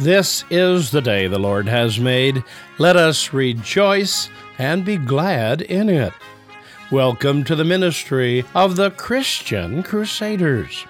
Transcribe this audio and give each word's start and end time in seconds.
This 0.00 0.46
is 0.48 0.90
the 0.90 1.02
day 1.02 1.26
the 1.26 1.38
Lord 1.38 1.68
has 1.68 2.00
made. 2.00 2.42
Let 2.78 2.96
us 2.96 3.34
rejoice 3.34 4.30
and 4.56 4.82
be 4.82 4.96
glad 4.96 5.60
in 5.60 5.90
it. 5.90 6.14
Welcome 6.90 7.44
to 7.44 7.54
the 7.54 7.66
ministry 7.66 8.42
of 8.54 8.76
the 8.76 8.92
Christian 8.92 9.82
Crusaders. 9.82 10.86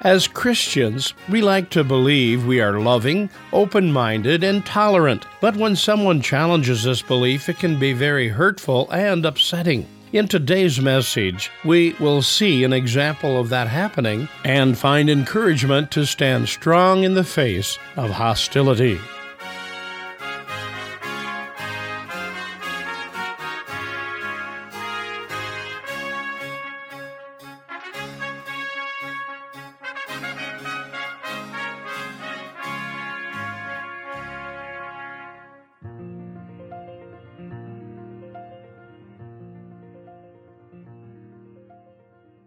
As 0.00 0.26
Christians, 0.26 1.14
we 1.28 1.42
like 1.42 1.70
to 1.70 1.84
believe 1.84 2.44
we 2.44 2.60
are 2.60 2.80
loving, 2.80 3.30
open 3.52 3.92
minded, 3.92 4.42
and 4.42 4.66
tolerant, 4.66 5.26
but 5.40 5.54
when 5.54 5.76
someone 5.76 6.20
challenges 6.20 6.82
this 6.82 7.02
belief, 7.02 7.48
it 7.48 7.60
can 7.60 7.78
be 7.78 7.92
very 7.92 8.26
hurtful 8.30 8.90
and 8.90 9.24
upsetting. 9.24 9.86
In 10.12 10.26
today's 10.26 10.80
message, 10.80 11.52
we 11.64 11.94
will 12.00 12.20
see 12.20 12.64
an 12.64 12.72
example 12.72 13.38
of 13.38 13.48
that 13.50 13.68
happening 13.68 14.28
and 14.44 14.76
find 14.76 15.08
encouragement 15.08 15.92
to 15.92 16.04
stand 16.04 16.48
strong 16.48 17.04
in 17.04 17.14
the 17.14 17.22
face 17.22 17.78
of 17.96 18.10
hostility. 18.10 18.98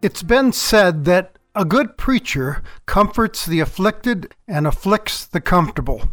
It's 0.04 0.22
been 0.22 0.52
said 0.52 1.06
that 1.06 1.38
a 1.54 1.64
good 1.64 1.96
preacher 1.96 2.62
comforts 2.84 3.46
the 3.46 3.60
afflicted 3.60 4.34
and 4.46 4.66
afflicts 4.66 5.24
the 5.24 5.40
comfortable. 5.40 6.10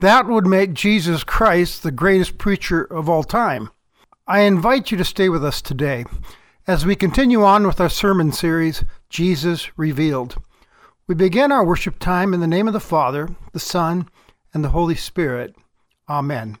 That 0.00 0.26
would 0.26 0.48
make 0.48 0.74
Jesus 0.74 1.22
Christ 1.22 1.84
the 1.84 1.92
greatest 1.92 2.38
preacher 2.38 2.82
of 2.82 3.08
all 3.08 3.22
time. 3.22 3.70
I 4.26 4.40
invite 4.40 4.90
you 4.90 4.98
to 4.98 5.04
stay 5.04 5.28
with 5.28 5.44
us 5.44 5.62
today 5.62 6.06
as 6.66 6.84
we 6.84 6.96
continue 6.96 7.44
on 7.44 7.68
with 7.68 7.80
our 7.80 7.88
sermon 7.88 8.32
series, 8.32 8.82
Jesus 9.08 9.70
Revealed. 9.78 10.34
We 11.06 11.14
begin 11.14 11.52
our 11.52 11.64
worship 11.64 12.00
time 12.00 12.34
in 12.34 12.40
the 12.40 12.48
name 12.48 12.66
of 12.66 12.74
the 12.74 12.80
Father, 12.80 13.28
the 13.52 13.60
Son, 13.60 14.08
and 14.52 14.64
the 14.64 14.70
Holy 14.70 14.96
Spirit. 14.96 15.54
Amen. 16.08 16.58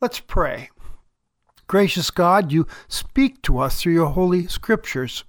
Let's 0.00 0.18
pray. 0.18 0.70
Gracious 1.68 2.10
God, 2.10 2.50
you 2.50 2.66
speak 2.88 3.42
to 3.42 3.60
us 3.60 3.80
through 3.80 3.92
your 3.92 4.08
holy 4.08 4.48
scriptures. 4.48 5.22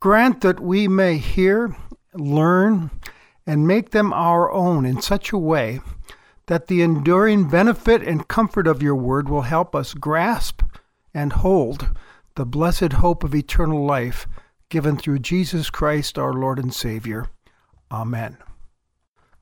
Grant 0.00 0.42
that 0.42 0.60
we 0.60 0.86
may 0.86 1.18
hear, 1.18 1.74
learn, 2.14 2.90
and 3.46 3.66
make 3.66 3.90
them 3.90 4.12
our 4.12 4.50
own 4.52 4.86
in 4.86 5.00
such 5.00 5.32
a 5.32 5.38
way 5.38 5.80
that 6.46 6.68
the 6.68 6.82
enduring 6.82 7.48
benefit 7.48 8.02
and 8.02 8.28
comfort 8.28 8.66
of 8.66 8.82
your 8.82 8.94
word 8.94 9.28
will 9.28 9.42
help 9.42 9.74
us 9.74 9.94
grasp 9.94 10.62
and 11.12 11.32
hold 11.32 11.88
the 12.36 12.46
blessed 12.46 12.94
hope 12.94 13.24
of 13.24 13.34
eternal 13.34 13.84
life 13.84 14.28
given 14.68 14.96
through 14.96 15.18
Jesus 15.18 15.68
Christ 15.68 16.16
our 16.16 16.32
Lord 16.32 16.58
and 16.58 16.72
Savior. 16.72 17.26
Amen. 17.90 18.36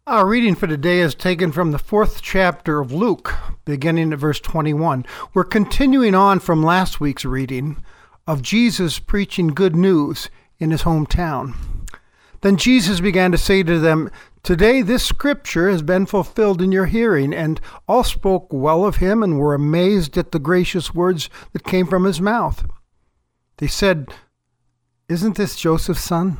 Our 0.07 0.27
reading 0.27 0.55
for 0.55 0.67
today 0.69 1.01
is 1.01 1.15
taken 1.15 1.53
from 1.53 1.73
the 1.73 1.79
fourth 1.79 2.23
chapter 2.23 2.81
of 2.81 2.93
Luke, 2.93 3.35
beginning 3.65 4.13
at 4.13 4.21
verse 4.21 4.41
21. 4.41 5.05
We're 5.35 5.45
continuing 5.45 6.15
on 6.15 6.39
from 6.39 6.63
last 6.63 6.99
week's 6.99 7.25
reading 7.25 7.83
of 8.27 8.41
Jesus 8.41 8.99
preaching 8.99 9.49
good 9.49 9.77
news 9.77 10.31
in 10.59 10.71
his 10.71 10.83
hometown. 10.83 11.55
Then 12.43 12.57
Jesus 12.57 13.01
began 13.01 13.33
to 13.33 13.39
say 13.39 13.63
to 13.63 13.79
them, 13.79 14.11
Today 14.43 14.81
this 14.81 15.03
scripture 15.03 15.69
has 15.69 15.83
been 15.83 16.07
fulfilled 16.07 16.63
in 16.63 16.71
your 16.71 16.87
hearing. 16.87 17.35
And 17.35 17.61
all 17.89 18.05
spoke 18.05 18.53
well 18.53 18.85
of 18.85 18.97
him 18.97 19.23
and 19.23 19.39
were 19.39 19.55
amazed 19.55 20.17
at 20.17 20.31
the 20.31 20.39
gracious 20.39 20.95
words 20.95 21.29
that 21.53 21.65
came 21.65 21.87
from 21.87 22.05
his 22.05 22.21
mouth. 22.21 22.65
They 23.57 23.67
said, 23.67 24.15
Isn't 25.09 25.37
this 25.37 25.57
Joseph's 25.57 26.05
son? 26.05 26.39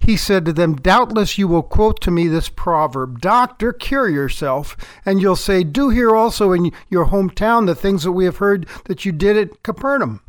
He 0.00 0.16
said 0.16 0.44
to 0.44 0.52
them, 0.52 0.74
Doubtless 0.74 1.38
you 1.38 1.46
will 1.46 1.62
quote 1.62 2.00
to 2.00 2.10
me 2.10 2.26
this 2.26 2.48
proverb 2.48 3.20
Doctor, 3.20 3.72
cure 3.72 4.08
yourself. 4.08 4.76
And 5.06 5.20
you'll 5.20 5.36
say, 5.36 5.62
Do 5.62 5.90
here 5.90 6.16
also 6.16 6.52
in 6.52 6.72
your 6.88 7.06
hometown 7.06 7.66
the 7.66 7.76
things 7.76 8.02
that 8.02 8.12
we 8.12 8.24
have 8.24 8.38
heard 8.38 8.66
that 8.86 9.04
you 9.04 9.12
did 9.12 9.36
at 9.36 9.62
Capernaum. 9.62 10.20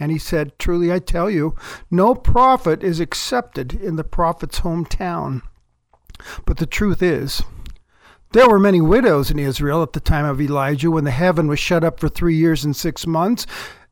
And 0.00 0.10
he 0.10 0.18
said, 0.18 0.58
Truly 0.58 0.90
I 0.90 0.98
tell 0.98 1.30
you, 1.30 1.54
no 1.90 2.14
prophet 2.14 2.82
is 2.82 2.98
accepted 2.98 3.74
in 3.74 3.96
the 3.96 4.04
prophet's 4.04 4.60
hometown. 4.60 5.42
But 6.46 6.56
the 6.56 6.66
truth 6.66 7.02
is, 7.02 7.42
there 8.32 8.48
were 8.48 8.58
many 8.58 8.80
widows 8.80 9.30
in 9.30 9.38
Israel 9.38 9.82
at 9.82 9.92
the 9.92 10.00
time 10.00 10.24
of 10.24 10.40
Elijah 10.40 10.90
when 10.90 11.04
the 11.04 11.10
heaven 11.10 11.48
was 11.48 11.58
shut 11.58 11.84
up 11.84 12.00
for 12.00 12.08
three 12.08 12.36
years 12.36 12.64
and 12.64 12.74
six 12.74 13.06
months, 13.06 13.46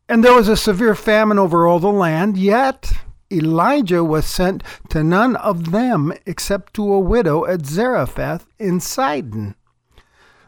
and 0.09 0.25
there 0.25 0.35
was 0.35 0.49
a 0.49 0.57
severe 0.57 0.95
famine 0.95 1.39
over 1.39 1.67
all 1.67 1.79
the 1.79 1.89
land. 1.89 2.39
Yet 2.39 2.91
Elijah 3.31 4.03
was 4.03 4.25
sent 4.25 4.63
to 4.89 5.05
none 5.05 5.37
of 5.37 5.73
them 5.73 6.15
except 6.25 6.73
to 6.75 6.93
a 6.93 7.01
widow 7.01 7.45
at 7.45 7.67
Zarephath 7.67 8.47
in 8.59 8.81
Sidon. 8.81 9.55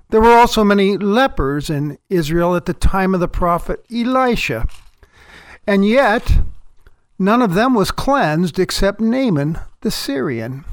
There 0.09 0.21
were 0.21 0.38
also 0.38 0.65
many 0.65 0.97
lepers 0.97 1.69
in 1.69 1.98
Israel 2.09 2.56
at 2.56 2.65
the 2.65 2.75
time 2.75 3.12
of 3.12 3.21
the 3.21 3.28
prophet 3.28 3.84
Elisha. 3.94 4.66
And 5.70 5.86
yet, 5.86 6.32
none 7.16 7.41
of 7.41 7.54
them 7.54 7.75
was 7.75 7.92
cleansed 7.92 8.58
except 8.58 9.00
Naaman 9.00 9.56
the 9.82 9.92
Syrian. 9.92 10.64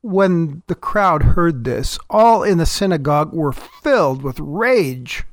When 0.00 0.62
the 0.68 0.74
crowd 0.74 1.22
heard 1.22 1.64
this, 1.64 1.98
all 2.08 2.42
in 2.42 2.56
the 2.56 2.64
synagogue 2.64 3.34
were 3.34 3.52
filled 3.52 4.22
with 4.22 4.40
rage. 4.40 5.24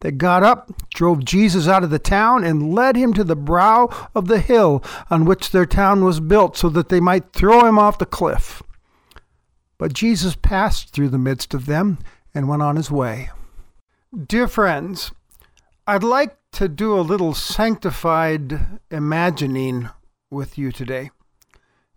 They 0.00 0.10
got 0.10 0.42
up, 0.42 0.72
drove 0.92 1.24
Jesus 1.24 1.68
out 1.68 1.84
of 1.84 1.90
the 1.90 2.00
town, 2.00 2.42
and 2.42 2.74
led 2.74 2.96
him 2.96 3.14
to 3.14 3.22
the 3.22 3.36
brow 3.36 3.88
of 4.12 4.26
the 4.26 4.40
hill 4.40 4.82
on 5.08 5.24
which 5.24 5.52
their 5.52 5.64
town 5.64 6.04
was 6.04 6.18
built, 6.18 6.56
so 6.56 6.68
that 6.70 6.88
they 6.88 6.98
might 6.98 7.32
throw 7.32 7.64
him 7.64 7.78
off 7.78 7.96
the 7.96 8.06
cliff. 8.06 8.60
But 9.78 9.92
Jesus 9.92 10.34
passed 10.34 10.92
through 10.92 11.10
the 11.10 11.16
midst 11.16 11.54
of 11.54 11.66
them 11.66 11.98
and 12.34 12.48
went 12.48 12.62
on 12.62 12.74
his 12.74 12.90
way. 12.90 13.30
Dear 14.26 14.48
friends, 14.48 15.12
I'd 15.86 16.02
like 16.02 16.36
to 16.52 16.68
do 16.68 16.98
a 16.98 17.00
little 17.00 17.34
sanctified 17.34 18.78
imagining 18.90 19.88
with 20.30 20.58
you 20.58 20.70
today 20.70 21.10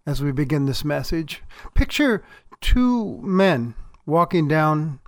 as 0.05 0.21
we 0.21 0.31
begin 0.31 0.65
this 0.65 0.85
message. 0.85 1.43
Picture 1.73 2.23
two 2.61 3.19
men 3.21 3.75
walking 4.05 4.47
down 4.47 4.99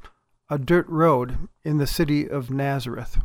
a 0.49 0.57
dirt 0.57 0.87
road 0.89 1.47
in 1.63 1.77
the 1.77 1.87
city 1.87 2.27
of 2.29 2.51
Nazareth. 2.51 3.19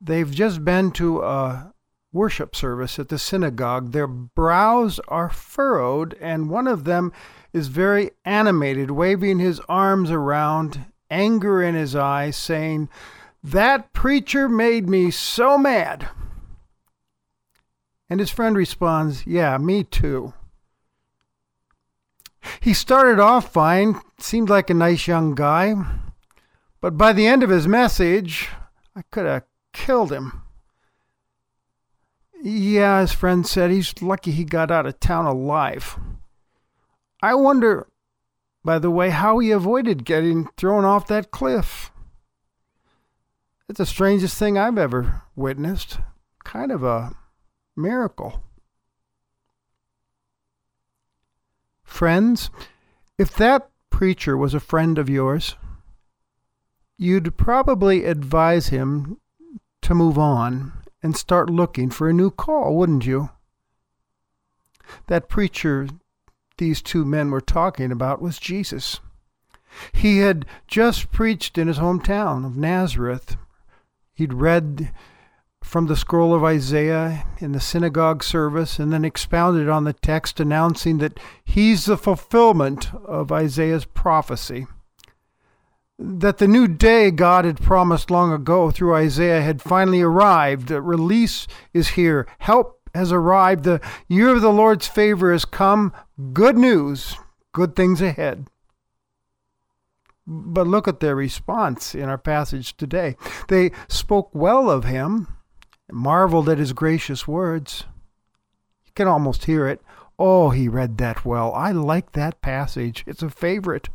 They've 0.00 0.30
just 0.30 0.64
been 0.64 0.92
to 0.92 1.22
a 1.22 1.74
worship 2.12 2.56
service 2.56 2.98
at 2.98 3.08
the 3.08 3.18
synagogue. 3.18 3.92
Their 3.92 4.06
brows 4.06 5.00
are 5.08 5.28
furrowed, 5.28 6.16
and 6.20 6.50
one 6.50 6.66
of 6.66 6.84
them 6.84 7.12
is 7.52 7.68
very 7.68 8.12
animated, 8.24 8.90
waving 8.90 9.38
his 9.38 9.60
arms 9.68 10.10
around, 10.10 10.86
anger 11.10 11.62
in 11.62 11.74
his 11.74 11.94
eyes, 11.94 12.36
saying, 12.36 12.88
that 13.42 13.92
preacher 13.92 14.48
made 14.48 14.88
me 14.88 15.10
so 15.10 15.56
mad. 15.56 16.08
And 18.08 18.20
his 18.20 18.30
friend 18.30 18.56
responds, 18.56 19.26
Yeah, 19.26 19.56
me 19.58 19.84
too. 19.84 20.34
He 22.60 22.74
started 22.74 23.20
off 23.20 23.52
fine, 23.52 24.00
seemed 24.18 24.48
like 24.48 24.70
a 24.70 24.74
nice 24.74 25.06
young 25.06 25.34
guy, 25.34 25.74
but 26.80 26.96
by 26.96 27.12
the 27.12 27.26
end 27.26 27.42
of 27.42 27.50
his 27.50 27.68
message, 27.68 28.48
I 28.96 29.02
could 29.10 29.26
have 29.26 29.44
killed 29.72 30.10
him. 30.10 30.42
Yeah, 32.42 33.02
his 33.02 33.12
friend 33.12 33.46
said 33.46 33.70
he's 33.70 34.00
lucky 34.00 34.30
he 34.30 34.44
got 34.44 34.70
out 34.70 34.86
of 34.86 34.98
town 34.98 35.26
alive. 35.26 35.98
I 37.22 37.34
wonder, 37.34 37.88
by 38.64 38.78
the 38.78 38.90
way, 38.90 39.10
how 39.10 39.38
he 39.38 39.50
avoided 39.50 40.06
getting 40.06 40.48
thrown 40.56 40.86
off 40.86 41.06
that 41.08 41.30
cliff. 41.30 41.89
It's 43.70 43.78
the 43.78 43.86
strangest 43.86 44.36
thing 44.36 44.58
I've 44.58 44.78
ever 44.78 45.22
witnessed. 45.36 46.00
Kind 46.42 46.72
of 46.72 46.82
a 46.82 47.12
miracle. 47.76 48.42
Friends, 51.84 52.50
if 53.16 53.32
that 53.36 53.70
preacher 53.88 54.36
was 54.36 54.54
a 54.54 54.58
friend 54.58 54.98
of 54.98 55.08
yours, 55.08 55.54
you'd 56.98 57.36
probably 57.36 58.06
advise 58.06 58.70
him 58.70 59.18
to 59.82 59.94
move 59.94 60.18
on 60.18 60.72
and 61.00 61.16
start 61.16 61.48
looking 61.48 61.90
for 61.90 62.08
a 62.08 62.12
new 62.12 62.32
call, 62.32 62.76
wouldn't 62.76 63.06
you? 63.06 63.30
That 65.06 65.28
preacher 65.28 65.86
these 66.58 66.82
two 66.82 67.04
men 67.04 67.30
were 67.30 67.40
talking 67.40 67.92
about 67.92 68.20
was 68.20 68.40
Jesus. 68.40 68.98
He 69.92 70.18
had 70.18 70.44
just 70.66 71.12
preached 71.12 71.56
in 71.56 71.68
his 71.68 71.78
hometown 71.78 72.44
of 72.44 72.56
Nazareth 72.56 73.36
He'd 74.20 74.34
read 74.34 74.92
from 75.62 75.86
the 75.86 75.96
scroll 75.96 76.34
of 76.34 76.44
Isaiah 76.44 77.24
in 77.38 77.52
the 77.52 77.58
synagogue 77.58 78.22
service 78.22 78.78
and 78.78 78.92
then 78.92 79.02
expounded 79.02 79.66
on 79.66 79.84
the 79.84 79.94
text, 79.94 80.38
announcing 80.38 80.98
that 80.98 81.18
he's 81.42 81.86
the 81.86 81.96
fulfillment 81.96 82.92
of 83.06 83.32
Isaiah's 83.32 83.86
prophecy. 83.86 84.66
That 85.98 86.36
the 86.36 86.46
new 86.46 86.68
day 86.68 87.10
God 87.10 87.46
had 87.46 87.62
promised 87.62 88.10
long 88.10 88.30
ago 88.30 88.70
through 88.70 88.94
Isaiah 88.94 89.40
had 89.40 89.62
finally 89.62 90.02
arrived. 90.02 90.68
The 90.68 90.82
release 90.82 91.46
is 91.72 91.88
here. 91.88 92.26
Help 92.40 92.78
has 92.94 93.12
arrived. 93.12 93.64
The 93.64 93.80
year 94.06 94.36
of 94.36 94.42
the 94.42 94.52
Lord's 94.52 94.86
favor 94.86 95.32
has 95.32 95.46
come. 95.46 95.94
Good 96.34 96.58
news. 96.58 97.16
Good 97.52 97.74
things 97.74 98.02
ahead. 98.02 98.49
But 100.26 100.66
look 100.66 100.86
at 100.86 101.00
their 101.00 101.16
response 101.16 101.94
in 101.94 102.08
our 102.08 102.18
passage 102.18 102.76
today. 102.76 103.16
They 103.48 103.72
spoke 103.88 104.30
well 104.34 104.70
of 104.70 104.84
him, 104.84 105.28
marveled 105.90 106.48
at 106.48 106.58
his 106.58 106.72
gracious 106.72 107.26
words. 107.26 107.84
You 108.84 108.92
can 108.94 109.08
almost 109.08 109.46
hear 109.46 109.66
it. 109.66 109.80
Oh, 110.18 110.50
he 110.50 110.68
read 110.68 110.98
that 110.98 111.24
well. 111.24 111.52
I 111.54 111.72
like 111.72 112.12
that 112.12 112.42
passage. 112.42 113.04
It's 113.06 113.22
a 113.22 113.30
favorite. 113.30 113.88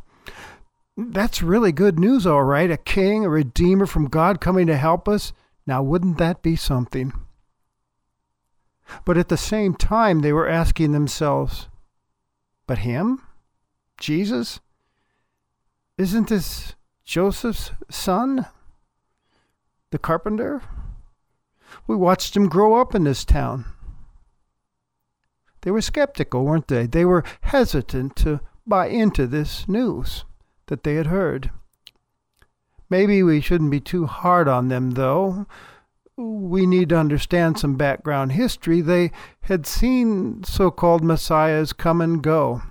That's 0.96 1.42
really 1.42 1.72
good 1.72 1.98
news, 1.98 2.26
all 2.26 2.42
right. 2.42 2.70
A 2.70 2.76
king, 2.76 3.24
a 3.24 3.28
redeemer 3.28 3.86
from 3.86 4.08
God 4.08 4.40
coming 4.40 4.66
to 4.66 4.76
help 4.76 5.08
us. 5.08 5.32
Now, 5.66 5.82
wouldn't 5.82 6.18
that 6.18 6.42
be 6.42 6.56
something? 6.56 7.12
But 9.04 9.18
at 9.18 9.28
the 9.28 9.36
same 9.36 9.74
time, 9.74 10.20
they 10.20 10.32
were 10.32 10.48
asking 10.48 10.92
themselves, 10.92 11.68
but 12.66 12.78
him? 12.78 13.22
Jesus? 13.98 14.60
Isn't 15.98 16.28
this 16.28 16.74
Joseph's 17.06 17.70
son? 17.90 18.44
The 19.92 19.98
carpenter? 19.98 20.62
We 21.86 21.96
watched 21.96 22.36
him 22.36 22.50
grow 22.50 22.74
up 22.74 22.94
in 22.94 23.04
this 23.04 23.24
town. 23.24 23.64
They 25.62 25.70
were 25.70 25.80
skeptical, 25.80 26.44
weren't 26.44 26.68
they? 26.68 26.86
They 26.86 27.06
were 27.06 27.24
hesitant 27.40 28.14
to 28.16 28.40
buy 28.66 28.88
into 28.88 29.26
this 29.26 29.66
news 29.68 30.24
that 30.66 30.82
they 30.82 30.96
had 30.96 31.06
heard. 31.06 31.50
Maybe 32.90 33.22
we 33.22 33.40
shouldn't 33.40 33.70
be 33.70 33.80
too 33.80 34.04
hard 34.04 34.48
on 34.48 34.68
them, 34.68 34.92
though. 34.92 35.46
We 36.16 36.66
need 36.66 36.90
to 36.90 36.98
understand 36.98 37.58
some 37.58 37.76
background 37.76 38.32
history. 38.32 38.82
They 38.82 39.12
had 39.42 39.66
seen 39.66 40.44
so 40.44 40.70
called 40.70 41.02
messiahs 41.02 41.72
come 41.72 42.02
and 42.02 42.22
go 42.22 42.62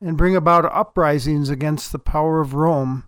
and 0.00 0.16
bring 0.16 0.36
about 0.36 0.64
uprisings 0.64 1.50
against 1.50 1.92
the 1.92 1.98
power 1.98 2.40
of 2.40 2.54
Rome, 2.54 3.04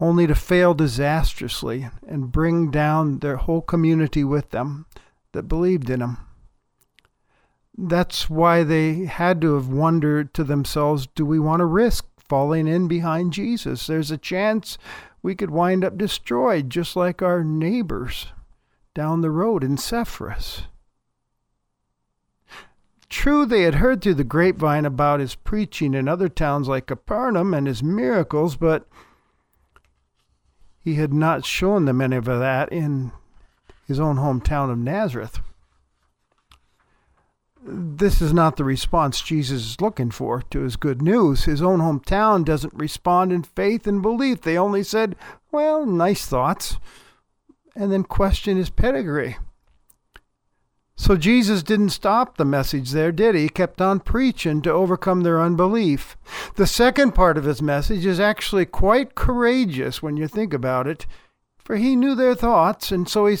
only 0.00 0.26
to 0.26 0.34
fail 0.34 0.74
disastrously 0.74 1.88
and 2.06 2.32
bring 2.32 2.70
down 2.70 3.18
their 3.18 3.36
whole 3.36 3.62
community 3.62 4.24
with 4.24 4.50
them 4.50 4.86
that 5.32 5.44
believed 5.44 5.90
in 5.90 6.00
him. 6.00 6.18
That's 7.76 8.28
why 8.28 8.64
they 8.64 9.04
had 9.04 9.40
to 9.42 9.54
have 9.54 9.68
wondered 9.68 10.34
to 10.34 10.44
themselves 10.44 11.06
do 11.06 11.24
we 11.24 11.38
want 11.38 11.60
to 11.60 11.66
risk 11.66 12.06
falling 12.18 12.66
in 12.66 12.88
behind 12.88 13.32
Jesus? 13.32 13.86
There's 13.86 14.10
a 14.10 14.18
chance 14.18 14.78
we 15.22 15.34
could 15.34 15.50
wind 15.50 15.84
up 15.84 15.96
destroyed, 15.96 16.70
just 16.70 16.96
like 16.96 17.22
our 17.22 17.44
neighbors 17.44 18.28
down 18.94 19.20
the 19.20 19.30
road 19.30 19.62
in 19.62 19.76
Sepphoris. 19.76 20.62
True, 23.08 23.46
they 23.46 23.62
had 23.62 23.76
heard 23.76 24.02
through 24.02 24.14
the 24.14 24.24
grapevine 24.24 24.84
about 24.84 25.20
his 25.20 25.34
preaching 25.34 25.94
in 25.94 26.08
other 26.08 26.28
towns 26.28 26.68
like 26.68 26.86
Capernaum 26.86 27.54
and 27.54 27.66
his 27.66 27.82
miracles, 27.82 28.56
but 28.56 28.86
he 30.78 30.94
had 30.94 31.12
not 31.12 31.44
shown 31.44 31.86
them 31.86 32.00
any 32.00 32.16
of 32.16 32.26
that 32.26 32.70
in 32.70 33.12
his 33.86 33.98
own 33.98 34.16
hometown 34.16 34.70
of 34.70 34.78
Nazareth. 34.78 35.40
This 37.62 38.22
is 38.22 38.32
not 38.32 38.56
the 38.56 38.64
response 38.64 39.20
Jesus 39.20 39.62
is 39.62 39.80
looking 39.80 40.10
for 40.10 40.42
to 40.42 40.60
his 40.60 40.76
good 40.76 41.02
news. 41.02 41.44
His 41.44 41.60
own 41.60 41.80
hometown 41.80 42.44
doesn't 42.44 42.74
respond 42.74 43.32
in 43.32 43.42
faith 43.42 43.86
and 43.86 44.00
belief. 44.00 44.42
They 44.42 44.56
only 44.56 44.82
said, 44.82 45.16
well, 45.50 45.84
nice 45.84 46.24
thoughts, 46.24 46.76
and 47.74 47.90
then 47.90 48.04
question 48.04 48.56
his 48.56 48.70
pedigree. 48.70 49.36
So 51.00 51.16
Jesus 51.16 51.62
didn't 51.62 51.90
stop 51.90 52.36
the 52.36 52.44
message 52.44 52.90
there, 52.90 53.12
did 53.12 53.36
he? 53.36 53.42
He 53.42 53.48
kept 53.48 53.80
on 53.80 54.00
preaching 54.00 54.60
to 54.62 54.72
overcome 54.72 55.20
their 55.20 55.40
unbelief. 55.40 56.16
The 56.56 56.66
second 56.66 57.14
part 57.14 57.38
of 57.38 57.44
his 57.44 57.62
message 57.62 58.04
is 58.04 58.18
actually 58.18 58.66
quite 58.66 59.14
courageous 59.14 60.02
when 60.02 60.16
you 60.16 60.26
think 60.26 60.52
about 60.52 60.88
it, 60.88 61.06
for 61.56 61.76
he 61.76 61.94
knew 61.94 62.16
their 62.16 62.34
thoughts, 62.34 62.90
and 62.90 63.08
so 63.08 63.26
he 63.26 63.38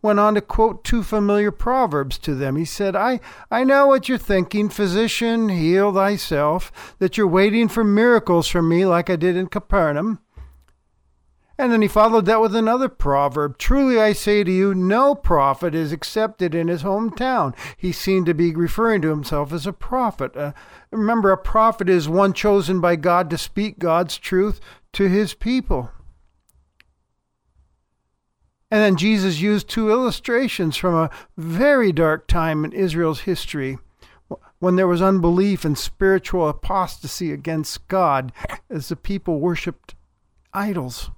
went 0.00 0.20
on 0.20 0.34
to 0.36 0.40
quote 0.40 0.84
two 0.84 1.02
familiar 1.02 1.50
proverbs 1.50 2.16
to 2.18 2.34
them. 2.34 2.54
He 2.54 2.64
said, 2.64 2.94
I, 2.94 3.18
I 3.50 3.64
know 3.64 3.88
what 3.88 4.08
you're 4.08 4.16
thinking, 4.16 4.68
physician, 4.68 5.48
heal 5.48 5.92
thyself, 5.92 6.94
that 7.00 7.18
you're 7.18 7.26
waiting 7.26 7.68
for 7.68 7.82
miracles 7.82 8.46
from 8.46 8.68
me 8.68 8.86
like 8.86 9.10
I 9.10 9.16
did 9.16 9.36
in 9.36 9.48
Capernaum. 9.48 10.20
And 11.60 11.70
then 11.70 11.82
he 11.82 11.88
followed 11.88 12.24
that 12.24 12.40
with 12.40 12.56
another 12.56 12.88
proverb 12.88 13.58
Truly 13.58 14.00
I 14.00 14.14
say 14.14 14.42
to 14.42 14.50
you, 14.50 14.74
no 14.74 15.14
prophet 15.14 15.74
is 15.74 15.92
accepted 15.92 16.54
in 16.54 16.68
his 16.68 16.82
hometown. 16.82 17.54
He 17.76 17.92
seemed 17.92 18.24
to 18.26 18.34
be 18.34 18.54
referring 18.54 19.02
to 19.02 19.10
himself 19.10 19.52
as 19.52 19.66
a 19.66 19.72
prophet. 19.74 20.34
Uh, 20.34 20.52
remember, 20.90 21.30
a 21.30 21.36
prophet 21.36 21.90
is 21.90 22.08
one 22.08 22.32
chosen 22.32 22.80
by 22.80 22.96
God 22.96 23.28
to 23.28 23.36
speak 23.36 23.78
God's 23.78 24.16
truth 24.16 24.58
to 24.94 25.06
his 25.06 25.34
people. 25.34 25.90
And 28.70 28.80
then 28.80 28.96
Jesus 28.96 29.42
used 29.42 29.68
two 29.68 29.90
illustrations 29.90 30.78
from 30.78 30.94
a 30.94 31.10
very 31.36 31.92
dark 31.92 32.26
time 32.26 32.64
in 32.64 32.72
Israel's 32.72 33.20
history 33.20 33.76
when 34.60 34.76
there 34.76 34.88
was 34.88 35.02
unbelief 35.02 35.66
and 35.66 35.76
spiritual 35.76 36.48
apostasy 36.48 37.30
against 37.32 37.86
God 37.86 38.32
as 38.70 38.88
the 38.88 38.96
people 38.96 39.40
worshiped 39.40 39.94
idols. 40.54 41.10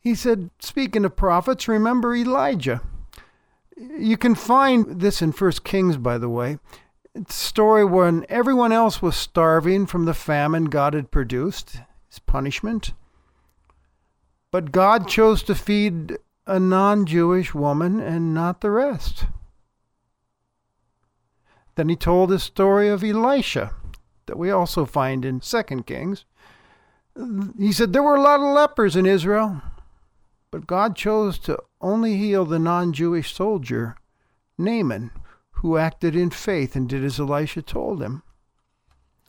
He 0.00 0.14
said, 0.14 0.50
speaking 0.58 1.04
of 1.04 1.16
prophets, 1.16 1.68
remember 1.68 2.14
Elijah. 2.14 2.80
You 3.76 4.16
can 4.16 4.34
find 4.34 5.00
this 5.00 5.20
in 5.22 5.32
First 5.32 5.62
Kings, 5.62 5.96
by 5.96 6.18
the 6.18 6.28
way. 6.28 6.58
It's 7.14 7.36
a 7.36 7.46
story 7.46 7.84
when 7.84 8.24
everyone 8.28 8.72
else 8.72 9.02
was 9.02 9.16
starving 9.16 9.86
from 9.86 10.04
the 10.04 10.14
famine 10.14 10.66
God 10.66 10.94
had 10.94 11.10
produced, 11.10 11.80
his 12.08 12.18
punishment. 12.20 12.92
But 14.50 14.72
God 14.72 15.08
chose 15.08 15.42
to 15.44 15.54
feed 15.54 16.18
a 16.46 16.58
non 16.58 17.06
Jewish 17.06 17.54
woman 17.54 18.00
and 18.00 18.34
not 18.34 18.60
the 18.60 18.70
rest. 18.70 19.26
Then 21.74 21.88
he 21.88 21.96
told 21.96 22.30
the 22.30 22.38
story 22.38 22.88
of 22.88 23.04
Elisha 23.04 23.74
that 24.26 24.38
we 24.38 24.50
also 24.50 24.84
find 24.84 25.24
in 25.24 25.40
Second 25.40 25.86
Kings. 25.86 26.24
He 27.58 27.72
said 27.72 27.92
there 27.92 28.02
were 28.02 28.16
a 28.16 28.22
lot 28.22 28.40
of 28.40 28.54
lepers 28.54 28.96
in 28.96 29.06
Israel, 29.06 29.62
but 30.50 30.66
God 30.66 30.96
chose 30.96 31.38
to 31.40 31.58
only 31.80 32.16
heal 32.16 32.44
the 32.44 32.58
non 32.58 32.92
Jewish 32.92 33.34
soldier, 33.34 33.96
Naaman, 34.58 35.10
who 35.52 35.76
acted 35.76 36.16
in 36.16 36.30
faith 36.30 36.74
and 36.74 36.88
did 36.88 37.04
as 37.04 37.20
Elisha 37.20 37.62
told 37.62 38.02
him. 38.02 38.22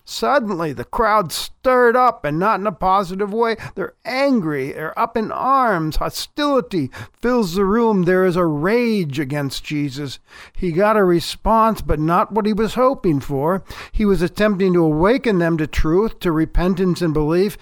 Suddenly, 0.04 0.74
the 0.74 0.84
crowd 0.84 1.32
stirred 1.32 1.96
up, 1.96 2.26
and 2.26 2.40
not 2.40 2.60
in 2.60 2.66
a 2.66 2.72
positive 2.72 3.32
way. 3.32 3.56
They're 3.76 3.94
angry, 4.04 4.72
they're 4.72 4.98
up 4.98 5.16
in 5.16 5.32
arms. 5.32 5.98
Hostility 5.98 6.90
fills 7.14 7.54
the 7.54 7.66
room. 7.66 8.04
There 8.04 8.26
is 8.26 8.36
a 8.36 8.46
rage 8.46 9.20
against 9.20 9.64
Jesus. 9.64 10.20
He 10.54 10.72
got 10.72 10.98
a 10.98 11.04
response, 11.04 11.82
but 11.82 12.00
not 12.00 12.32
what 12.32 12.48
he 12.48 12.54
was 12.54 12.74
hoping 12.74 13.20
for. 13.20 13.64
He 13.92 14.04
was 14.04 14.24
attempting 14.24 14.74
to 14.74 14.84
awaken 14.84 15.38
them 15.38 15.58
to 15.58 15.68
truth, 15.68 16.20
to 16.22 16.32
repentance 16.32 17.02
and 17.02 17.14
belief, 17.14 17.58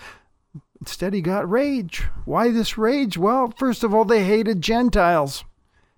Instead, 0.81 1.13
he 1.13 1.21
got 1.21 1.49
rage. 1.49 2.03
Why 2.25 2.51
this 2.51 2.77
rage? 2.77 3.17
Well, 3.17 3.53
first 3.57 3.83
of 3.83 3.93
all, 3.93 4.05
they 4.05 4.23
hated 4.23 4.61
Gentiles, 4.61 5.43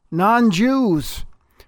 non 0.10 0.50
Jews. 0.50 1.26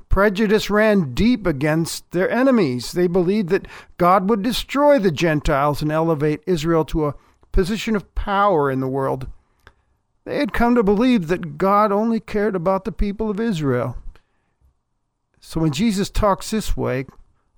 Prejudice 0.10 0.70
ran 0.70 1.14
deep 1.14 1.48
against 1.48 2.12
their 2.12 2.30
enemies. 2.30 2.92
They 2.92 3.08
believed 3.08 3.50
that 3.50 3.68
God 3.98 4.30
would 4.30 4.44
destroy 4.44 5.00
the 5.00 5.12
Gentiles 5.12 5.82
and 5.82 5.92
elevate 5.92 6.44
Israel 6.46 6.86
to 6.86 7.08
a 7.08 7.16
position 7.52 7.96
of 7.96 8.14
power 8.14 8.70
in 8.70 8.80
the 8.80 8.88
world. 8.88 9.28
They 10.26 10.38
had 10.38 10.54
come 10.54 10.76
to 10.76 10.84
believe 10.84 11.28
that 11.28 11.58
God 11.58 11.92
only 11.92 12.20
cared 12.20 12.56
about 12.56 12.86
the 12.86 12.92
people 12.92 13.30
of 13.30 13.40
Israel. 13.40 13.98
So 15.40 15.60
when 15.60 15.72
Jesus 15.72 16.10
talks 16.10 16.52
this 16.52 16.78
way 16.78 17.06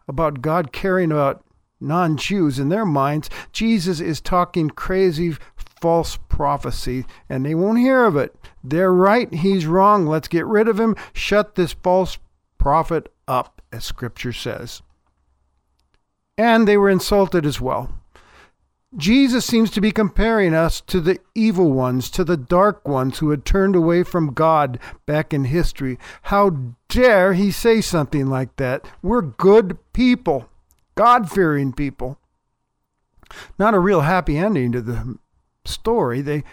about 0.07 0.41
God 0.41 0.71
caring 0.71 1.11
about 1.11 1.44
non 1.79 2.17
Jews 2.17 2.59
in 2.59 2.69
their 2.69 2.85
minds, 2.85 3.29
Jesus 3.51 3.99
is 3.99 4.21
talking 4.21 4.69
crazy 4.69 5.35
false 5.81 6.17
prophecy 6.29 7.05
and 7.29 7.45
they 7.45 7.53
won't 7.53 7.79
hear 7.79 8.05
of 8.05 8.15
it. 8.15 8.35
They're 8.63 8.93
right, 8.93 9.31
he's 9.33 9.65
wrong. 9.65 10.07
Let's 10.07 10.27
get 10.27 10.45
rid 10.45 10.67
of 10.67 10.79
him. 10.79 10.95
Shut 11.13 11.55
this 11.55 11.73
false 11.73 12.17
prophet 12.57 13.11
up, 13.27 13.61
as 13.71 13.85
scripture 13.85 14.33
says. 14.33 14.81
And 16.37 16.67
they 16.67 16.77
were 16.77 16.89
insulted 16.89 17.45
as 17.45 17.61
well. 17.61 17.93
Jesus 18.97 19.45
seems 19.45 19.71
to 19.71 19.81
be 19.81 19.91
comparing 19.91 20.53
us 20.53 20.79
to 20.81 21.01
the 21.01 21.19
evil 21.33 21.71
ones, 21.73 22.09
to 22.11 22.23
the 22.23 22.37
dark 22.37 22.87
ones 22.87 23.19
who 23.19 23.29
had 23.29 23.43
turned 23.43 23.75
away 23.75 24.03
from 24.03 24.33
God 24.33 24.79
back 25.05 25.33
in 25.33 25.45
history. 25.45 25.99
How 26.23 26.51
dare 26.87 27.33
he 27.33 27.51
say 27.51 27.81
something 27.81 28.27
like 28.27 28.55
that? 28.55 28.87
We're 29.01 29.21
good 29.21 29.77
people, 29.91 30.49
God 30.95 31.29
fearing 31.29 31.73
people. 31.73 32.17
Not 33.59 33.73
a 33.73 33.79
real 33.79 34.01
happy 34.01 34.37
ending 34.37 34.71
to 34.71 34.81
the 34.81 35.17
story. 35.65 36.21
They 36.21 36.43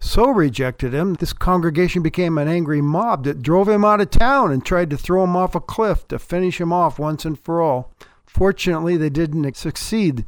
so 0.00 0.30
rejected 0.30 0.94
him, 0.94 1.14
this 1.14 1.34
congregation 1.34 2.02
became 2.02 2.38
an 2.38 2.48
angry 2.48 2.80
mob 2.80 3.24
that 3.24 3.42
drove 3.42 3.68
him 3.68 3.84
out 3.84 4.00
of 4.00 4.10
town 4.10 4.50
and 4.50 4.64
tried 4.64 4.88
to 4.90 4.96
throw 4.96 5.24
him 5.24 5.36
off 5.36 5.54
a 5.54 5.60
cliff 5.60 6.08
to 6.08 6.18
finish 6.18 6.58
him 6.58 6.72
off 6.72 6.98
once 6.98 7.26
and 7.26 7.38
for 7.38 7.60
all. 7.60 7.92
Fortunately, 8.26 8.96
they 8.96 9.10
didn't 9.10 9.56
succeed. 9.56 10.24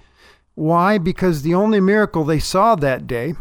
Why? 0.55 0.99
Because 0.99 1.41
the 1.41 1.55
only 1.55 1.81
miracle 1.81 2.25
they 2.25 2.39
saw 2.39 2.75
that 2.75 3.07
day 3.07 3.33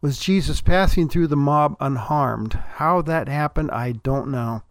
was 0.00 0.18
Jesus 0.18 0.60
passing 0.60 1.08
through 1.08 1.28
the 1.28 1.36
mob 1.36 1.76
unharmed. 1.78 2.54
How 2.74 3.00
that 3.02 3.28
happened, 3.28 3.70
I 3.70 3.92
don't 3.92 4.30
know. 4.32 4.62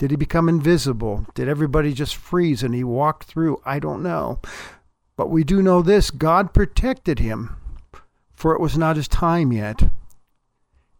Did 0.00 0.12
he 0.12 0.16
become 0.16 0.48
invisible? 0.48 1.26
Did 1.34 1.46
everybody 1.46 1.92
just 1.92 2.16
freeze 2.16 2.62
and 2.62 2.74
he 2.74 2.82
walked 2.82 3.24
through? 3.24 3.60
I 3.66 3.78
don't 3.78 4.02
know. 4.02 4.40
But 5.14 5.28
we 5.28 5.44
do 5.44 5.60
know 5.60 5.82
this 5.82 6.10
God 6.10 6.54
protected 6.54 7.18
him, 7.18 7.54
for 8.32 8.54
it 8.54 8.62
was 8.62 8.78
not 8.78 8.96
his 8.96 9.06
time 9.06 9.52
yet. 9.52 9.90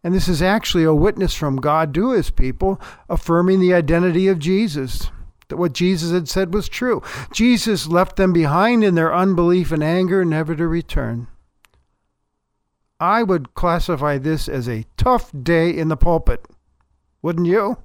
And 0.03 0.13
this 0.13 0.27
is 0.27 0.43
actually 0.43 0.83
a 0.83 0.93
witness 0.93 1.33
from 1.33 1.55
God 1.55 1.95
to 1.95 2.11
his 2.11 2.29
people, 2.29 2.79
affirming 3.09 3.59
the 3.59 3.73
identity 3.73 4.27
of 4.27 4.37
Jesus 4.37 5.09
that 5.47 5.57
what 5.57 5.73
Jesus 5.73 6.11
had 6.11 6.29
said 6.29 6.53
was 6.53 6.69
true. 6.69 7.01
Jesus 7.33 7.87
left 7.87 8.17
them 8.17 8.31
behind 8.31 8.83
in 8.83 8.93
their 8.93 9.15
unbelief 9.15 9.71
and 9.71 9.83
anger, 9.83 10.23
never 10.23 10.55
to 10.55 10.67
return. 10.67 11.25
I 12.99 13.23
would 13.23 13.55
classify 13.55 14.19
this 14.19 14.47
as 14.47 14.69
a 14.69 14.85
tough 14.95 15.31
day 15.31 15.75
in 15.75 15.87
the 15.87 15.97
pulpit, 15.97 16.45
wouldn't 17.23 17.47
you? 17.47 17.77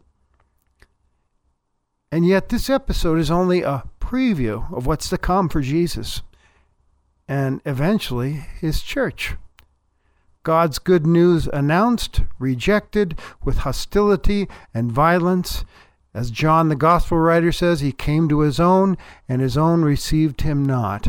And 2.12 2.26
yet, 2.26 2.48
this 2.48 2.70
episode 2.70 3.18
is 3.18 3.30
only 3.30 3.62
a 3.62 3.84
preview 4.00 4.72
of 4.72 4.86
what's 4.86 5.08
to 5.08 5.18
come 5.18 5.48
for 5.48 5.60
Jesus 5.60 6.22
and 7.28 7.60
eventually 7.64 8.32
his 8.60 8.82
church. 8.82 9.34
God's 10.44 10.78
good 10.78 11.06
news 11.06 11.48
announced, 11.48 12.22
rejected 12.38 13.18
with 13.44 13.58
hostility 13.58 14.48
and 14.72 14.92
violence, 14.92 15.64
as 16.14 16.30
John 16.30 16.68
the 16.68 16.76
Gospel 16.76 17.18
writer 17.18 17.50
says, 17.50 17.80
he 17.80 17.90
came 17.90 18.28
to 18.28 18.40
his 18.40 18.60
own, 18.60 18.96
and 19.28 19.42
his 19.42 19.58
own 19.58 19.82
received 19.82 20.42
him 20.42 20.64
not. 20.64 21.08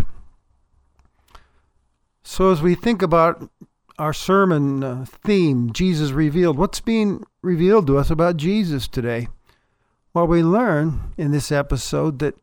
So, 2.23 2.51
as 2.51 2.61
we 2.61 2.73
think 2.73 3.01
about 3.01 3.49
our 3.99 4.11
sermon 4.11 4.83
uh, 4.83 5.05
theme, 5.05 5.71
Jesus 5.71 6.11
revealed, 6.11 6.57
what's 6.57 6.81
being 6.81 7.23
revealed 7.41 7.87
to 7.87 7.97
us 7.97 8.09
about 8.09 8.37
Jesus 8.37 8.87
today? 8.87 9.27
Well, 10.13 10.27
we 10.27 10.41
learn 10.41 11.13
in 11.17 11.31
this 11.31 11.51
episode 11.51 12.19
that 12.19 12.35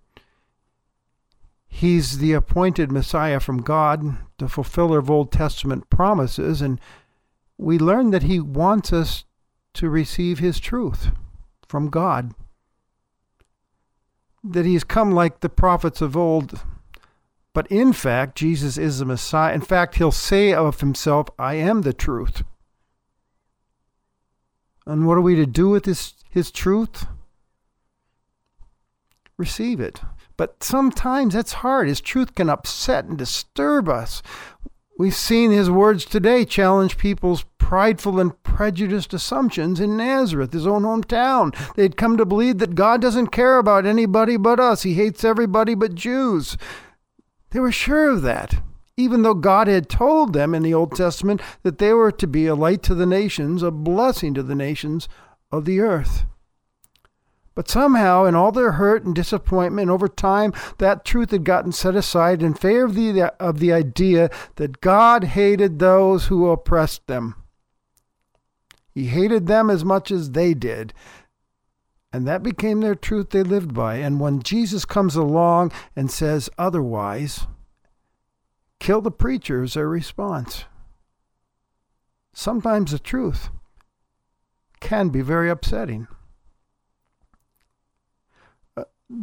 he's 1.66 2.18
the 2.18 2.33
appointed 2.33 2.92
Messiah 2.92 3.40
from 3.40 3.62
God, 3.62 4.18
the 4.38 4.49
fulfiller 4.49 4.99
of 4.99 5.11
Old 5.11 5.33
Testament 5.33 5.90
promises, 5.90 6.61
and 6.62 6.80
we 7.59 7.78
learn 7.78 8.11
that 8.11 8.23
he 8.25 8.38
wants 8.40 8.92
us 8.92 9.25
to 9.75 9.88
receive 9.88 10.38
his 10.38 10.61
truth 10.61 11.11
from 11.66 11.90
God 11.90 12.35
that 14.44 14.66
he's 14.66 14.85
come 14.85 15.11
like 15.11 15.40
the 15.40 15.49
prophets 15.49 16.02
of 16.02 16.16
old. 16.16 16.61
But 17.54 17.66
in 17.68 17.92
fact, 17.92 18.37
Jesus 18.37 18.76
is 18.76 18.99
the 18.99 19.06
Messiah. 19.06 19.54
In 19.54 19.62
fact, 19.62 19.97
he'll 19.97 20.12
say 20.12 20.52
of 20.52 20.80
himself, 20.80 21.28
I 21.38 21.54
am 21.54 21.83
the 21.83 21.94
truth. 21.94 22.42
And 24.87 25.06
what 25.06 25.16
are 25.16 25.23
we 25.23 25.35
to 25.37 25.47
do 25.47 25.71
with 25.71 25.87
his, 25.87 26.14
his 26.28 26.50
truth? 26.50 27.06
Receive 29.36 29.80
it. 29.80 30.00
But 30.36 30.62
sometimes 30.62 31.34
that's 31.34 31.54
hard. 31.54 31.88
His 31.88 32.00
truth 32.00 32.34
can 32.34 32.50
upset 32.50 33.04
and 33.04 33.16
disturb 33.16 33.88
us. 33.88 34.22
We've 34.96 35.14
seen 35.14 35.50
his 35.50 35.70
words 35.70 36.04
today 36.04 36.44
challenge 36.44 36.98
people's 36.98 37.44
prideful 37.58 38.20
and 38.20 38.40
prejudiced 38.44 39.12
assumptions 39.12 39.80
in 39.80 39.96
Nazareth, 39.96 40.52
his 40.52 40.66
own 40.66 40.82
hometown. 40.82 41.52
They'd 41.74 41.96
come 41.96 42.16
to 42.16 42.24
believe 42.24 42.58
that 42.58 42.76
God 42.76 43.00
doesn't 43.00 43.28
care 43.28 43.58
about 43.58 43.86
anybody 43.86 44.36
but 44.36 44.60
us, 44.60 44.82
he 44.82 44.94
hates 44.94 45.24
everybody 45.24 45.74
but 45.74 45.96
Jews. 45.96 46.56
They 47.50 47.58
were 47.58 47.72
sure 47.72 48.10
of 48.10 48.22
that, 48.22 48.62
even 48.96 49.22
though 49.22 49.34
God 49.34 49.66
had 49.66 49.88
told 49.88 50.32
them 50.32 50.54
in 50.54 50.62
the 50.62 50.74
Old 50.74 50.94
Testament 50.94 51.40
that 51.62 51.78
they 51.78 51.92
were 51.92 52.12
to 52.12 52.26
be 52.28 52.46
a 52.46 52.54
light 52.54 52.82
to 52.84 52.94
the 52.94 53.06
nations, 53.06 53.62
a 53.62 53.72
blessing 53.72 54.34
to 54.34 54.42
the 54.42 54.54
nations 54.54 55.08
of 55.50 55.64
the 55.64 55.80
earth. 55.80 56.26
But 57.54 57.70
somehow, 57.70 58.25
in 58.25 58.34
all 58.34 58.50
their 58.50 58.73
hurt 58.73 59.04
and 59.04 59.14
disappointment, 59.14 59.88
over 59.88 60.08
time, 60.08 60.52
that 60.78 61.04
truth 61.04 61.30
had 61.30 61.44
gotten 61.44 61.70
set 61.70 61.94
aside 61.94 62.42
in 62.42 62.54
favor 62.54 62.84
of 62.84 62.94
the, 62.94 63.23
of 63.38 63.61
the 63.61 63.73
idea 63.73 64.28
that 64.56 64.80
God 64.80 65.25
hated 65.25 65.78
those 65.78 66.26
who 66.26 66.50
oppressed 66.50 67.06
them. 67.06 67.37
He 68.90 69.06
hated 69.06 69.46
them 69.46 69.70
as 69.70 69.84
much 69.84 70.11
as 70.11 70.32
they 70.32 70.54
did. 70.54 70.92
And 72.12 72.26
that 72.28 72.42
became 72.44 72.80
their 72.80 72.94
truth 72.94 73.30
they 73.30 73.42
lived 73.42 73.75
by. 73.75 73.96
And 73.96 74.20
when 74.20 74.42
Jesus 74.42 74.84
comes 74.84 75.16
along 75.16 75.73
and 75.96 76.11
says 76.11 76.49
otherwise, 76.56 77.46
kill 78.78 79.00
the 79.00 79.11
preacher 79.11 79.64
is 79.64 79.75
their 79.75 79.88
response. 79.88 80.64
Sometimes 82.32 82.92
the 82.92 82.99
truth 82.99 83.50
can 84.80 85.08
be 85.08 85.23
very 85.23 85.50
upsetting. 85.50 86.06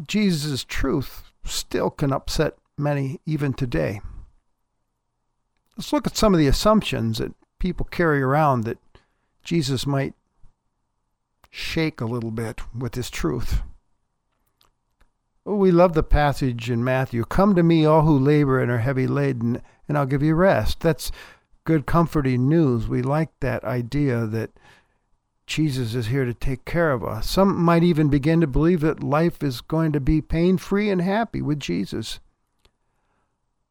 Jesus' 0.08 0.64
truth 0.64 1.32
still 1.44 1.90
can 1.90 2.14
upset 2.14 2.58
many 2.78 3.20
even 3.26 3.54
today. 3.54 4.02
Let's 5.78 5.94
look 5.94 6.06
at 6.06 6.18
some 6.18 6.34
of 6.34 6.40
the 6.40 6.48
assumptions 6.48 7.18
that 7.18 7.34
people 7.60 7.86
carry 7.86 8.22
around 8.22 8.64
that 8.66 8.78
Jesus 9.44 9.88
might 9.88 10.14
shake 11.50 12.00
a 12.00 12.06
little 12.06 12.32
bit 12.32 12.62
with 12.76 12.96
his 12.96 13.10
truth. 13.10 13.62
Oh, 15.46 15.56
we 15.56 15.72
love 15.72 15.94
the 15.94 16.04
passage 16.04 16.70
in 16.70 16.84
Matthew 16.84 17.26
Come 17.26 17.56
to 17.56 17.64
me, 17.64 17.84
all 17.84 18.04
who 18.04 18.18
labor 18.18 18.62
and 18.62 18.72
are 18.72 18.78
heavy 18.78 19.08
laden, 19.08 19.62
and 19.88 19.98
I'll 19.98 20.06
give 20.06 20.22
you 20.22 20.36
rest. 20.36 20.82
That's 20.82 21.12
good, 21.64 21.86
comforting 21.88 22.48
news. 22.48 22.88
We 22.88 23.02
like 23.02 23.32
that 23.40 23.64
idea 23.64 24.28
that 24.28 24.52
Jesus 25.52 25.96
is 25.96 26.08
here 26.08 26.24
to 26.24 26.34
take 26.34 26.64
care 26.64 26.94
of 26.94 27.04
us. 27.04 27.30
Some 27.30 27.62
might 27.62 27.84
even 27.84 28.08
begin 28.08 28.40
to 28.40 28.48
believe 28.48 28.80
that 28.80 29.04
life 29.04 29.44
is 29.44 29.60
going 29.60 29.92
to 29.92 30.00
be 30.00 30.22
pain 30.22 30.58
free 30.58 30.90
and 30.90 31.02
happy 31.02 31.42
with 31.42 31.60
Jesus. 31.60 32.22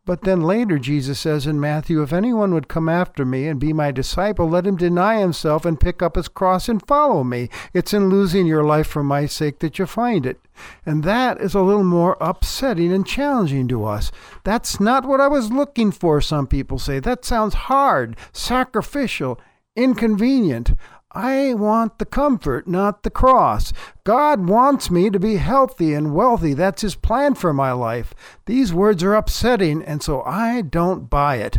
But 0.04 0.24
then 0.24 0.42
later, 0.42 0.78
Jesus 0.78 1.18
says 1.18 1.46
in 1.46 1.58
Matthew, 1.58 2.02
If 2.02 2.12
anyone 2.12 2.52
would 2.52 2.68
come 2.68 2.90
after 2.90 3.24
me 3.24 3.48
and 3.48 3.58
be 3.58 3.72
my 3.72 3.92
disciple, 3.92 4.46
let 4.46 4.66
him 4.66 4.76
deny 4.76 5.20
himself 5.20 5.64
and 5.64 5.80
pick 5.80 6.02
up 6.02 6.16
his 6.16 6.28
cross 6.28 6.68
and 6.68 6.86
follow 6.86 7.24
me. 7.24 7.48
It's 7.72 7.94
in 7.94 8.10
losing 8.10 8.46
your 8.46 8.62
life 8.62 8.86
for 8.86 9.02
my 9.02 9.24
sake 9.24 9.60
that 9.60 9.78
you 9.78 9.86
find 9.86 10.26
it. 10.26 10.38
And 10.84 11.02
that 11.04 11.40
is 11.40 11.54
a 11.54 11.62
little 11.62 11.82
more 11.82 12.18
upsetting 12.20 12.92
and 12.92 13.06
challenging 13.06 13.68
to 13.68 13.86
us. 13.86 14.12
That's 14.44 14.80
not 14.80 15.06
what 15.06 15.20
I 15.22 15.28
was 15.28 15.50
looking 15.50 15.92
for, 15.92 16.20
some 16.20 16.46
people 16.46 16.78
say. 16.78 16.98
That 17.00 17.24
sounds 17.24 17.54
hard, 17.54 18.18
sacrificial, 18.34 19.40
inconvenient. 19.76 20.72
I 21.12 21.54
want 21.54 21.98
the 21.98 22.04
comfort, 22.04 22.68
not 22.68 23.02
the 23.02 23.10
cross. 23.10 23.72
God 24.04 24.48
wants 24.48 24.90
me 24.90 25.10
to 25.10 25.18
be 25.18 25.36
healthy 25.36 25.92
and 25.92 26.14
wealthy. 26.14 26.54
That's 26.54 26.82
His 26.82 26.94
plan 26.94 27.34
for 27.34 27.52
my 27.52 27.72
life. 27.72 28.14
These 28.46 28.72
words 28.72 29.02
are 29.02 29.14
upsetting, 29.14 29.82
and 29.82 30.02
so 30.02 30.22
I 30.22 30.62
don't 30.62 31.10
buy 31.10 31.36
it. 31.36 31.58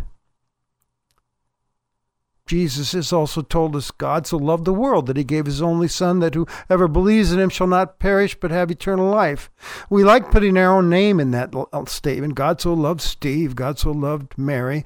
Jesus 2.51 2.91
has 2.91 3.13
also 3.13 3.41
told 3.41 3.77
us 3.77 3.91
God 3.91 4.27
so 4.27 4.36
loved 4.36 4.65
the 4.65 4.74
world 4.74 5.05
that 5.05 5.15
he 5.15 5.24
gave 5.24 5.46
his 5.46 5.62
only 5.62 5.88
Son, 5.88 6.20
that 6.20 6.34
whoever 6.34 6.89
believes 6.89 7.31
in 7.31 7.39
him 7.39 7.50
shall 7.50 7.67
not 7.67 7.98
perish 7.98 8.38
but 8.38 8.51
have 8.51 8.70
eternal 8.70 9.10
life. 9.10 9.50
We 9.89 10.03
like 10.03 10.31
putting 10.31 10.58
our 10.58 10.77
own 10.77 10.89
name 10.89 11.22
in 11.22 11.31
that 11.31 11.53
statement. 11.88 12.36
God 12.36 12.60
so 12.60 12.74
loved 12.74 13.00
Steve, 13.00 13.55
God 13.55 13.79
so 13.79 13.91
loved 13.91 14.38
Mary. 14.38 14.84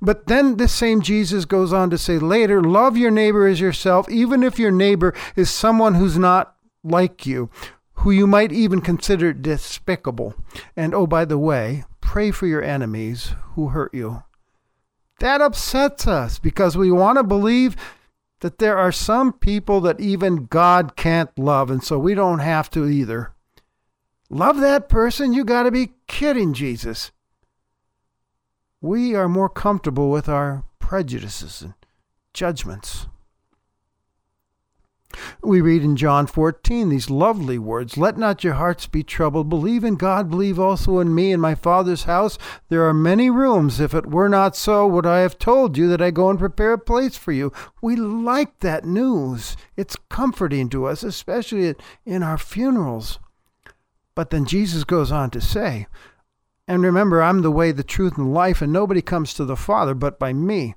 But 0.00 0.26
then 0.26 0.56
this 0.56 0.72
same 0.72 1.00
Jesus 1.00 1.44
goes 1.44 1.72
on 1.72 1.90
to 1.90 1.98
say 1.98 2.18
later, 2.18 2.62
love 2.62 2.96
your 2.96 3.10
neighbor 3.10 3.46
as 3.46 3.60
yourself, 3.60 4.10
even 4.10 4.42
if 4.42 4.58
your 4.58 4.70
neighbor 4.70 5.14
is 5.34 5.50
someone 5.50 5.94
who's 5.94 6.18
not 6.18 6.54
like 6.84 7.26
you, 7.26 7.50
who 7.94 8.10
you 8.10 8.26
might 8.26 8.52
even 8.52 8.80
consider 8.80 9.32
despicable. 9.32 10.34
And 10.76 10.94
oh, 10.94 11.06
by 11.06 11.24
the 11.24 11.38
way, 11.38 11.84
pray 12.00 12.30
for 12.30 12.46
your 12.46 12.62
enemies 12.62 13.34
who 13.54 13.68
hurt 13.68 13.94
you. 13.94 14.22
That 15.20 15.40
upsets 15.40 16.06
us 16.06 16.38
because 16.38 16.76
we 16.76 16.90
want 16.90 17.16
to 17.16 17.22
believe 17.22 17.74
that 18.40 18.58
there 18.58 18.76
are 18.76 18.92
some 18.92 19.32
people 19.32 19.80
that 19.80 19.98
even 19.98 20.46
God 20.46 20.94
can't 20.94 21.36
love, 21.38 21.70
and 21.70 21.82
so 21.82 21.98
we 21.98 22.14
don't 22.14 22.40
have 22.40 22.70
to 22.70 22.86
either. 22.86 23.32
Love 24.28 24.58
that 24.58 24.88
person? 24.88 25.32
You 25.32 25.44
got 25.44 25.62
to 25.62 25.70
be 25.70 25.92
kidding, 26.06 26.52
Jesus. 26.52 27.12
We 28.80 29.14
are 29.14 29.28
more 29.28 29.48
comfortable 29.48 30.10
with 30.10 30.28
our 30.28 30.64
prejudices 30.78 31.62
and 31.62 31.74
judgments. 32.32 33.06
We 35.42 35.60
read 35.60 35.82
in 35.82 35.96
John 35.96 36.26
14 36.26 36.88
these 36.88 37.08
lovely 37.08 37.58
words 37.58 37.96
Let 37.96 38.18
not 38.18 38.44
your 38.44 38.54
hearts 38.54 38.86
be 38.86 39.02
troubled. 39.02 39.48
Believe 39.48 39.84
in 39.84 39.94
God, 39.96 40.28
believe 40.28 40.58
also 40.58 40.98
in 40.98 41.14
me. 41.14 41.32
In 41.32 41.40
my 41.40 41.54
Father's 41.54 42.04
house 42.04 42.36
there 42.68 42.84
are 42.84 42.92
many 42.92 43.30
rooms. 43.30 43.80
If 43.80 43.94
it 43.94 44.06
were 44.06 44.28
not 44.28 44.56
so, 44.56 44.86
would 44.86 45.06
I 45.06 45.20
have 45.20 45.38
told 45.38 45.78
you 45.78 45.88
that 45.88 46.02
I 46.02 46.10
go 46.10 46.28
and 46.28 46.38
prepare 46.38 46.74
a 46.74 46.78
place 46.78 47.16
for 47.16 47.32
you? 47.32 47.52
We 47.80 47.96
like 47.96 48.60
that 48.60 48.84
news. 48.84 49.56
It's 49.76 49.96
comforting 50.10 50.68
to 50.70 50.86
us, 50.86 51.02
especially 51.02 51.74
in 52.04 52.22
our 52.22 52.38
funerals. 52.38 53.18
But 54.14 54.30
then 54.30 54.44
Jesus 54.44 54.84
goes 54.84 55.12
on 55.12 55.30
to 55.30 55.40
say, 55.40 55.86
And 56.68 56.82
remember, 56.82 57.22
I'm 57.22 57.42
the 57.42 57.50
way, 57.50 57.72
the 57.72 57.84
truth, 57.84 58.18
and 58.18 58.34
life, 58.34 58.60
and 58.60 58.72
nobody 58.72 59.02
comes 59.02 59.34
to 59.34 59.44
the 59.44 59.56
Father 59.56 59.94
but 59.94 60.18
by 60.18 60.32
me. 60.32 60.74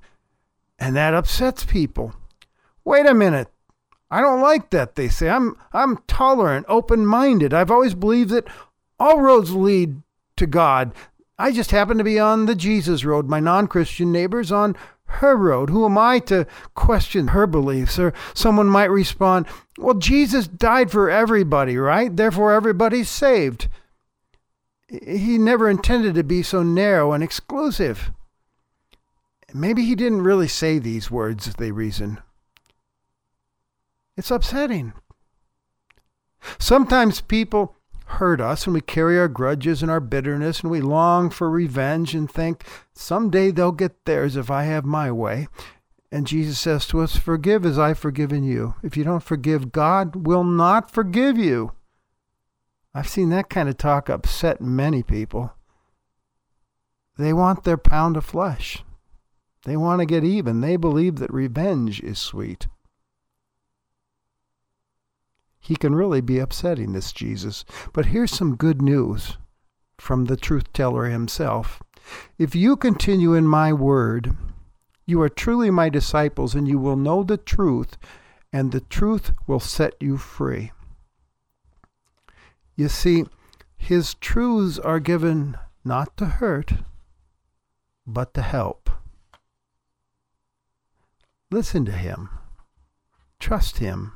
And 0.77 0.95
that 0.95 1.13
upsets 1.13 1.65
people. 1.65 2.13
Wait 2.85 3.05
a 3.05 3.13
minute. 3.13 3.47
I 4.11 4.21
don't 4.21 4.41
like 4.41 4.69
that, 4.71 4.95
they 4.95 5.07
say. 5.07 5.29
I'm, 5.29 5.55
I'm 5.73 5.99
tolerant, 6.07 6.65
open 6.67 7.05
minded. 7.05 7.53
I've 7.53 7.71
always 7.71 7.93
believed 7.93 8.31
that 8.31 8.47
all 8.99 9.19
roads 9.19 9.53
lead 9.53 10.01
to 10.37 10.47
God. 10.47 10.93
I 11.37 11.51
just 11.51 11.71
happen 11.71 11.97
to 11.97 12.03
be 12.03 12.19
on 12.19 12.45
the 12.45 12.55
Jesus 12.55 13.05
road. 13.05 13.29
My 13.29 13.39
non 13.39 13.67
Christian 13.67 14.11
neighbor's 14.11 14.51
on 14.51 14.75
her 15.05 15.35
road. 15.35 15.69
Who 15.69 15.85
am 15.85 15.97
I 15.97 16.19
to 16.19 16.45
question 16.75 17.29
her 17.29 17.47
beliefs? 17.47 17.97
Or 17.97 18.13
someone 18.33 18.67
might 18.67 18.91
respond, 18.91 19.47
Well, 19.77 19.95
Jesus 19.95 20.47
died 20.47 20.91
for 20.91 21.09
everybody, 21.09 21.77
right? 21.77 22.15
Therefore, 22.15 22.51
everybody's 22.51 23.09
saved. 23.09 23.67
He 24.89 25.37
never 25.37 25.69
intended 25.69 26.15
to 26.15 26.23
be 26.23 26.41
so 26.41 26.63
narrow 26.63 27.13
and 27.13 27.23
exclusive. 27.23 28.11
Maybe 29.53 29.85
he 29.85 29.95
didn't 29.95 30.23
really 30.23 30.47
say 30.47 30.79
these 30.79 31.11
words, 31.11 31.53
they 31.55 31.71
reason. 31.71 32.19
It's 34.17 34.31
upsetting. 34.31 34.93
Sometimes 36.57 37.21
people 37.21 37.75
hurt 38.05 38.41
us 38.41 38.65
and 38.65 38.73
we 38.73 38.81
carry 38.81 39.19
our 39.19 39.27
grudges 39.27 39.81
and 39.81 39.91
our 39.91 39.99
bitterness 39.99 40.61
and 40.61 40.71
we 40.71 40.81
long 40.81 41.29
for 41.29 41.49
revenge 41.49 42.15
and 42.15 42.29
think 42.29 42.63
someday 42.91 43.51
they'll 43.51 43.71
get 43.71 44.05
theirs 44.05 44.35
if 44.35 44.49
I 44.49 44.63
have 44.63 44.85
my 44.85 45.11
way. 45.11 45.47
And 46.11 46.25
Jesus 46.25 46.57
says 46.57 46.87
to 46.87 47.01
us, 47.01 47.15
Forgive 47.15 47.65
as 47.65 47.77
I've 47.77 47.99
forgiven 47.99 48.43
you. 48.43 48.73
If 48.81 48.97
you 48.97 49.03
don't 49.03 49.21
forgive, 49.21 49.71
God 49.71 50.27
will 50.27 50.43
not 50.43 50.89
forgive 50.89 51.37
you. 51.37 51.73
I've 52.93 53.07
seen 53.07 53.29
that 53.29 53.49
kind 53.49 53.69
of 53.69 53.77
talk 53.77 54.09
upset 54.09 54.61
many 54.61 55.03
people. 55.03 55.53
They 57.17 57.33
want 57.33 57.63
their 57.63 57.77
pound 57.77 58.17
of 58.17 58.25
flesh. 58.25 58.83
They 59.65 59.77
want 59.77 59.99
to 59.99 60.05
get 60.05 60.23
even. 60.23 60.61
They 60.61 60.77
believe 60.77 61.17
that 61.17 61.33
revenge 61.33 62.01
is 62.01 62.17
sweet 62.17 62.67
he 65.69 65.75
can 65.75 65.93
really 65.93 66.21
be 66.21 66.39
upsetting, 66.39 66.93
this 66.93 67.11
Jesus. 67.11 67.63
But 67.93 68.07
here's 68.07 68.31
some 68.31 68.55
good 68.55 68.81
news 68.81 69.37
from 69.99 70.25
the 70.25 70.35
truth 70.35 70.73
teller 70.73 71.05
himself. 71.05 71.83
If 72.39 72.55
you 72.55 72.75
continue 72.75 73.35
in 73.35 73.45
my 73.45 73.71
word, 73.71 74.35
you 75.05 75.21
are 75.21 75.29
truly 75.29 75.69
my 75.69 75.89
disciples, 75.89 76.55
and 76.55 76.67
you 76.67 76.79
will 76.79 76.95
know 76.95 77.21
the 77.21 77.37
truth, 77.37 77.97
and 78.51 78.71
the 78.71 78.79
truth 78.79 79.33
will 79.45 79.59
set 79.59 79.93
you 79.99 80.17
free. 80.17 80.71
You 82.79 82.87
see, 82.87 83.25
his 83.75 84.13
truths 84.13 84.79
are 84.79 85.01
given 85.01 85.57
not 85.83 86.15
to 86.15 86.25
hurt, 86.25 86.75
but 88.07 88.33
to 88.35 88.41
help. 88.41 88.89
Listen 91.51 91.83
to 91.83 91.91
him. 91.91 92.29
Trust 93.37 93.79
him. 93.79 94.13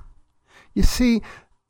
You 0.73 0.83
see, 0.83 1.21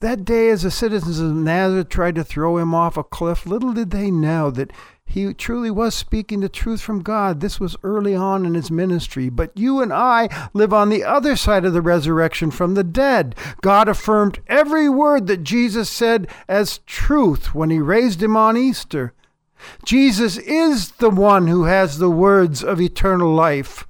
that 0.04 0.26
day 0.26 0.50
as 0.50 0.64
the 0.64 0.72
citizens 0.72 1.20
of 1.20 1.34
Nazareth 1.34 1.88
tried 1.88 2.16
to 2.16 2.26
throw 2.26 2.58
him 2.58 2.76
off 2.76 2.98
a 2.98 3.04
cliff, 3.04 3.46
little 3.46 3.72
did 3.72 3.92
they 3.92 4.12
know 4.12 4.52
that 4.52 4.72
he 5.06 5.34
truly 5.34 5.72
was 5.72 5.96
speaking 5.96 6.42
the 6.42 6.50
truth 6.50 6.82
from 6.82 7.02
God. 7.02 7.40
This 7.40 7.58
was 7.60 7.78
early 7.84 8.14
on 8.14 8.46
in 8.46 8.54
his 8.54 8.70
ministry. 8.70 9.30
But 9.30 9.58
you 9.58 9.82
and 9.82 9.94
I 9.94 10.28
live 10.54 10.74
on 10.74 10.90
the 10.90 11.04
other 11.04 11.36
side 11.36 11.64
of 11.64 11.74
the 11.74 11.82
resurrection 11.82 12.52
from 12.52 12.74
the 12.74 12.84
dead. 12.84 13.36
God 13.62 13.88
affirmed 13.88 14.40
every 14.48 14.90
word 14.90 15.28
that 15.28 15.44
Jesus 15.44 15.90
said 15.90 16.28
as 16.50 16.80
truth 16.80 17.56
when 17.56 17.70
he 17.70 17.80
raised 17.80 18.22
him 18.22 18.36
on 18.36 18.58
Easter. 18.58 19.14
Jesus 19.86 20.38
is 20.38 20.92
the 20.94 21.12
one 21.12 21.48
who 21.48 21.64
has 21.64 21.98
the 21.98 22.10
words 22.10 22.62
of 22.62 22.82
eternal 22.82 23.34
life 23.34 23.88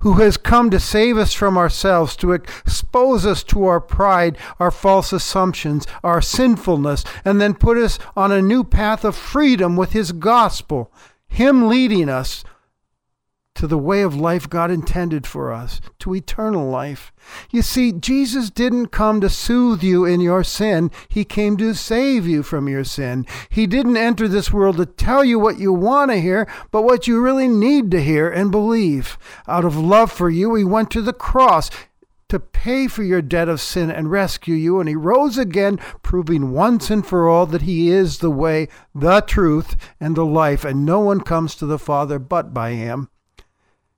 who 0.00 0.14
has 0.14 0.36
come 0.36 0.70
to 0.70 0.80
save 0.80 1.16
us 1.16 1.32
from 1.32 1.56
ourselves, 1.56 2.16
to 2.16 2.32
expose 2.32 3.26
us 3.26 3.42
to 3.44 3.64
our 3.64 3.80
pride, 3.80 4.38
our 4.58 4.70
false 4.70 5.12
assumptions, 5.12 5.86
our 6.02 6.20
sinfulness, 6.20 7.04
and 7.24 7.40
then 7.40 7.54
put 7.54 7.78
us 7.78 7.98
on 8.16 8.32
a 8.32 8.42
new 8.42 8.64
path 8.64 9.04
of 9.04 9.16
freedom 9.16 9.76
with 9.76 9.92
His 9.92 10.12
gospel, 10.12 10.92
Him 11.26 11.68
leading 11.68 12.08
us 12.08 12.44
to 13.54 13.66
the 13.66 13.78
way 13.78 14.02
of 14.02 14.16
life 14.16 14.50
God 14.50 14.70
intended 14.70 15.26
for 15.26 15.52
us, 15.52 15.80
to 16.00 16.14
eternal 16.14 16.68
life. 16.68 17.12
You 17.50 17.62
see, 17.62 17.92
Jesus 17.92 18.50
didn't 18.50 18.88
come 18.88 19.20
to 19.20 19.28
soothe 19.28 19.82
you 19.82 20.04
in 20.04 20.20
your 20.20 20.42
sin, 20.42 20.90
He 21.08 21.24
came 21.24 21.56
to 21.58 21.74
save 21.74 22.26
you 22.26 22.42
from 22.42 22.68
your 22.68 22.84
sin. 22.84 23.26
He 23.48 23.66
didn't 23.66 23.96
enter 23.96 24.28
this 24.28 24.52
world 24.52 24.76
to 24.78 24.86
tell 24.86 25.24
you 25.24 25.38
what 25.38 25.58
you 25.58 25.72
want 25.72 26.10
to 26.10 26.20
hear, 26.20 26.48
but 26.70 26.82
what 26.82 27.06
you 27.06 27.20
really 27.20 27.48
need 27.48 27.90
to 27.92 28.02
hear 28.02 28.28
and 28.28 28.50
believe. 28.50 29.16
Out 29.46 29.64
of 29.64 29.76
love 29.76 30.10
for 30.10 30.28
you, 30.28 30.54
He 30.54 30.64
went 30.64 30.90
to 30.90 31.02
the 31.02 31.12
cross 31.12 31.70
to 32.28 32.40
pay 32.40 32.88
for 32.88 33.04
your 33.04 33.22
debt 33.22 33.48
of 33.48 33.60
sin 33.60 33.92
and 33.92 34.10
rescue 34.10 34.56
you. 34.56 34.80
And 34.80 34.88
he 34.88 34.96
rose 34.96 35.38
again, 35.38 35.78
proving 36.02 36.50
once 36.50 36.90
and 36.90 37.06
for 37.06 37.28
all 37.28 37.46
that 37.46 37.62
he 37.62 37.90
is 37.90 38.18
the 38.18 38.30
way, 38.30 38.66
the 38.92 39.20
truth, 39.20 39.76
and 40.00 40.16
the 40.16 40.26
life, 40.26 40.64
and 40.64 40.84
no 40.84 40.98
one 40.98 41.20
comes 41.20 41.54
to 41.54 41.66
the 41.66 41.78
Father 41.78 42.18
but 42.18 42.52
by 42.52 42.72
him. 42.72 43.08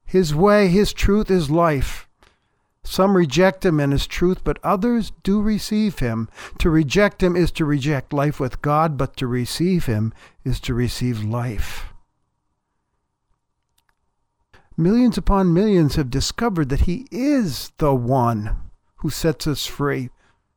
His 0.07 0.35
way, 0.35 0.69
His 0.69 0.93
truth 0.93 1.31
is 1.31 1.51
life. 1.51 2.09
Some 2.85 3.17
reject 3.17 3.65
Him 3.65 3.81
and 3.81 3.93
His 3.93 4.07
truth, 4.07 4.45
but 4.45 4.61
others 4.63 5.13
do 5.25 5.43
receive 5.43 5.99
Him. 5.99 6.29
To 6.59 6.71
reject 6.71 7.23
Him 7.23 7.35
is 7.35 7.51
to 7.53 7.65
reject 7.65 8.13
life 8.13 8.39
with 8.39 8.63
God, 8.63 8.97
but 8.97 9.17
to 9.17 9.27
receive 9.27 9.87
Him 9.87 10.15
is 10.45 10.61
to 10.61 10.75
receive 10.75 11.25
life. 11.25 11.93
Millions 14.77 15.19
upon 15.19 15.53
millions 15.53 15.97
have 15.97 16.11
discovered 16.11 16.69
that 16.69 16.83
He 16.83 17.07
is 17.11 17.73
the 17.79 17.95
one 17.95 18.57
who 18.99 19.11
sets 19.11 19.47
us 19.47 19.67
free 19.67 20.11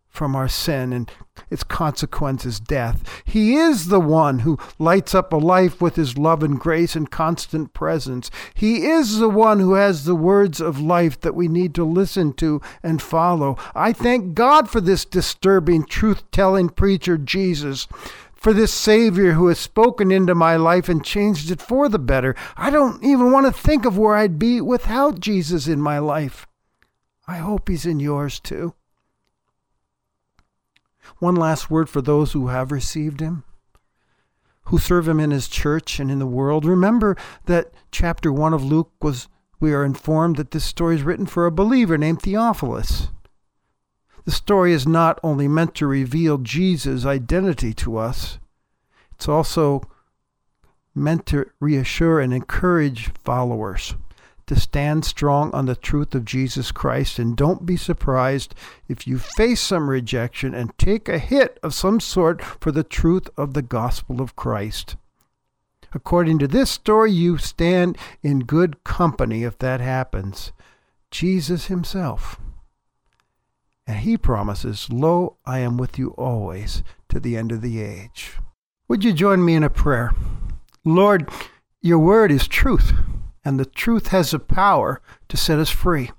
from 0.10 0.36
our 0.36 0.48
sin 0.48 0.92
and 0.92 1.10
its 1.50 1.64
consequences, 1.64 2.60
death. 2.60 3.22
He 3.24 3.56
is 3.56 3.88
the 3.88 4.00
one 4.00 4.40
who 4.40 4.58
lights 4.78 5.16
up 5.16 5.32
a 5.32 5.38
life 5.38 5.82
with 5.82 5.96
his 5.96 6.18
love 6.18 6.44
and 6.44 6.60
grace 6.60 6.96
and 6.96 7.10
constant 7.10 7.74
presence. 7.74 8.30
He 8.54 8.88
is 8.88 9.20
the 9.20 9.30
one 9.30 9.60
who 9.60 9.76
has 9.76 10.04
the 10.04 10.16
words 10.16 10.60
of 10.60 10.82
life 10.82 11.20
that 11.22 11.36
we 11.36 11.48
need 11.48 11.74
to 11.76 11.84
listen 11.84 12.34
to 12.34 12.62
and 12.84 13.02
follow. 13.02 13.58
I 13.74 13.94
thank 13.94 14.34
God 14.34 14.70
for 14.70 14.82
this 14.82 15.06
disturbing, 15.06 15.86
truth 15.86 16.30
telling 16.32 16.70
preacher, 16.70 17.18
Jesus. 17.18 17.88
For 18.34 18.54
this 18.54 18.74
Savior 18.74 19.34
who 19.34 19.48
has 19.48 19.60
spoken 19.60 20.12
into 20.12 20.34
my 20.34 20.56
life 20.56 20.88
and 20.88 21.04
changed 21.04 21.52
it 21.52 21.62
for 21.62 21.90
the 21.90 22.00
better. 22.00 22.36
I 22.56 22.70
don't 22.70 23.04
even 23.04 23.34
want 23.34 23.46
to 23.46 23.52
think 23.52 23.86
of 23.86 23.98
where 23.98 24.16
I'd 24.16 24.40
be 24.40 24.62
without 24.62 25.20
Jesus 25.20 25.68
in 25.68 25.82
my 25.82 26.00
life. 26.00 26.48
I 27.28 27.38
hope 27.38 27.68
He's 27.68 27.86
in 27.86 28.00
yours 28.00 28.40
too. 28.40 28.74
One 31.18 31.36
last 31.36 31.70
word 31.70 31.90
for 31.90 32.02
those 32.02 32.34
who 32.34 32.48
have 32.48 32.72
received 32.72 33.20
him, 33.20 33.44
who 34.66 34.78
serve 34.78 35.08
him 35.08 35.20
in 35.20 35.32
his 35.32 35.48
church 35.48 36.00
and 36.00 36.12
in 36.12 36.20
the 36.20 36.28
world. 36.28 36.66
Remember 36.66 37.18
that 37.46 37.74
chapter 37.92 38.32
1 38.32 38.54
of 38.54 38.64
Luke 38.64 38.92
was, 39.02 39.28
we 39.60 39.74
are 39.74 39.84
informed 39.84 40.38
that 40.38 40.52
this 40.52 40.66
story 40.66 40.96
is 40.96 41.04
written 41.04 41.26
for 41.26 41.46
a 41.46 41.52
believer 41.52 41.98
named 41.98 42.22
Theophilus. 42.22 43.10
The 44.26 44.32
story 44.32 44.74
is 44.74 44.88
not 44.88 45.20
only 45.24 45.48
meant 45.48 45.74
to 45.76 45.88
reveal 45.88 46.38
Jesus' 46.38 47.06
identity 47.06 47.74
to 47.74 47.98
us, 47.98 48.38
it's 49.12 49.28
also 49.28 49.82
meant 50.94 51.26
to 51.28 51.50
reassure 51.60 52.20
and 52.20 52.34
encourage 52.34 53.10
followers 53.24 53.96
to 54.50 54.60
stand 54.60 55.06
strong 55.06 55.52
on 55.54 55.68
the 55.68 55.76
truth 55.76 56.14
of 56.16 56.26
Jesus 56.26 56.72
Christ. 56.72 57.20
And 57.20 57.38
don't 57.38 57.66
be 57.66 57.78
surprised 57.78 58.56
if 58.88 59.08
you 59.08 59.20
face 59.20 59.62
some 59.62 59.90
rejection 59.90 60.56
and 60.56 60.78
take 60.78 61.08
a 61.08 61.20
hit 61.20 61.60
of 61.62 61.74
some 61.74 62.00
sort 62.00 62.42
for 62.42 62.72
the 62.72 62.84
truth 62.84 63.30
of 63.38 63.54
the 63.54 63.62
gospel 63.62 64.22
of 64.22 64.36
Christ. 64.36 64.96
According 65.94 66.40
to 66.40 66.48
this 66.48 66.72
story, 66.72 67.12
you 67.12 67.38
stand 67.38 67.98
in 68.24 68.40
good 68.40 68.84
company 68.84 69.44
if 69.44 69.58
that 69.60 69.82
happens. 69.82 70.52
Jesus 71.12 71.68
Himself. 71.68 72.40
And 73.86 74.00
He 74.00 74.18
promises, 74.18 74.88
Lo, 74.92 75.38
I 75.46 75.60
am 75.60 75.78
with 75.78 76.00
you 76.00 76.10
always 76.18 76.84
to 77.10 77.20
the 77.20 77.38
end 77.38 77.52
of 77.52 77.62
the 77.62 77.82
age. 77.82 78.34
Would 78.88 79.04
you 79.04 79.14
join 79.14 79.46
me 79.46 79.54
in 79.54 79.64
a 79.64 79.70
prayer? 79.70 80.12
Lord, 80.84 81.30
Your 81.82 82.00
word 82.00 82.32
is 82.32 82.48
truth, 82.48 82.94
and 83.44 83.60
the 83.60 83.66
truth 83.66 84.08
has 84.08 84.32
the 84.32 84.40
power 84.40 85.02
to 85.28 85.38
set 85.38 85.60
us 85.60 85.70
free. 85.70 86.12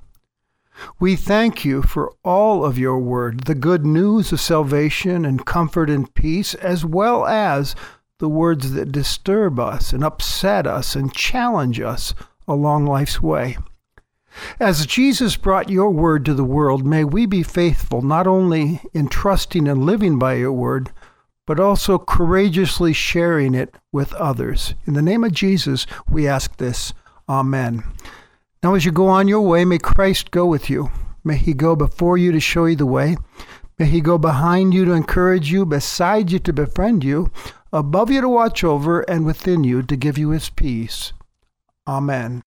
We 0.98 1.16
thank 1.16 1.64
you 1.64 1.82
for 1.82 2.12
all 2.24 2.64
of 2.64 2.78
your 2.78 2.98
word, 2.98 3.44
the 3.44 3.54
good 3.54 3.84
news 3.84 4.32
of 4.32 4.40
salvation 4.40 5.24
and 5.24 5.44
comfort 5.44 5.90
and 5.90 6.12
peace, 6.14 6.54
as 6.54 6.84
well 6.84 7.26
as 7.26 7.74
the 8.18 8.28
words 8.28 8.72
that 8.72 8.92
disturb 8.92 9.58
us 9.58 9.92
and 9.92 10.04
upset 10.04 10.66
us 10.66 10.94
and 10.94 11.12
challenge 11.12 11.80
us 11.80 12.14
along 12.46 12.86
life's 12.86 13.20
way. 13.20 13.56
As 14.58 14.86
Jesus 14.86 15.36
brought 15.36 15.70
your 15.70 15.90
word 15.90 16.24
to 16.24 16.34
the 16.34 16.44
world, 16.44 16.86
may 16.86 17.04
we 17.04 17.26
be 17.26 17.42
faithful 17.42 18.00
not 18.00 18.26
only 18.26 18.80
in 18.94 19.08
trusting 19.08 19.66
and 19.66 19.84
living 19.84 20.18
by 20.18 20.34
your 20.34 20.52
word, 20.52 20.92
but 21.46 21.58
also 21.58 21.98
courageously 21.98 22.92
sharing 22.92 23.54
it 23.54 23.74
with 23.90 24.12
others. 24.14 24.74
In 24.86 24.94
the 24.94 25.02
name 25.02 25.24
of 25.24 25.32
Jesus, 25.32 25.84
we 26.08 26.28
ask 26.28 26.56
this. 26.58 26.94
Amen. 27.30 27.84
Now, 28.60 28.74
as 28.74 28.84
you 28.84 28.90
go 28.90 29.06
on 29.06 29.28
your 29.28 29.42
way, 29.42 29.64
may 29.64 29.78
Christ 29.78 30.32
go 30.32 30.46
with 30.46 30.68
you. 30.68 30.90
May 31.22 31.36
he 31.36 31.54
go 31.54 31.76
before 31.76 32.18
you 32.18 32.32
to 32.32 32.40
show 32.40 32.64
you 32.64 32.74
the 32.74 32.84
way. 32.84 33.16
May 33.78 33.86
he 33.86 34.00
go 34.00 34.18
behind 34.18 34.74
you 34.74 34.84
to 34.84 34.92
encourage 34.92 35.50
you, 35.50 35.64
beside 35.64 36.32
you 36.32 36.40
to 36.40 36.52
befriend 36.52 37.04
you, 37.04 37.30
above 37.72 38.10
you 38.10 38.20
to 38.20 38.28
watch 38.28 38.64
over, 38.64 39.02
and 39.02 39.24
within 39.24 39.62
you 39.62 39.80
to 39.84 39.96
give 39.96 40.18
you 40.18 40.30
his 40.30 40.50
peace. 40.50 41.12
Amen. 41.86 42.42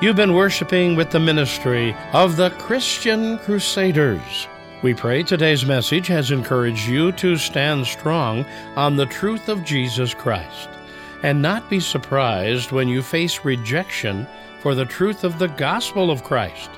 You've 0.00 0.16
been 0.16 0.34
worshiping 0.34 0.96
with 0.96 1.10
the 1.10 1.20
ministry 1.20 1.94
of 2.14 2.36
the 2.36 2.48
Christian 2.50 3.36
Crusaders. 3.40 4.48
We 4.82 4.94
pray 4.94 5.22
today's 5.22 5.66
message 5.66 6.06
has 6.06 6.30
encouraged 6.30 6.88
you 6.88 7.12
to 7.12 7.36
stand 7.36 7.86
strong 7.86 8.46
on 8.74 8.96
the 8.96 9.06
truth 9.06 9.50
of 9.50 9.64
Jesus 9.64 10.14
Christ 10.14 10.70
and 11.24 11.40
not 11.40 11.70
be 11.70 11.80
surprised 11.80 12.70
when 12.70 12.86
you 12.86 13.00
face 13.00 13.46
rejection 13.46 14.26
for 14.60 14.74
the 14.74 14.84
truth 14.84 15.24
of 15.24 15.38
the 15.38 15.48
gospel 15.48 16.10
of 16.10 16.22
Christ. 16.22 16.68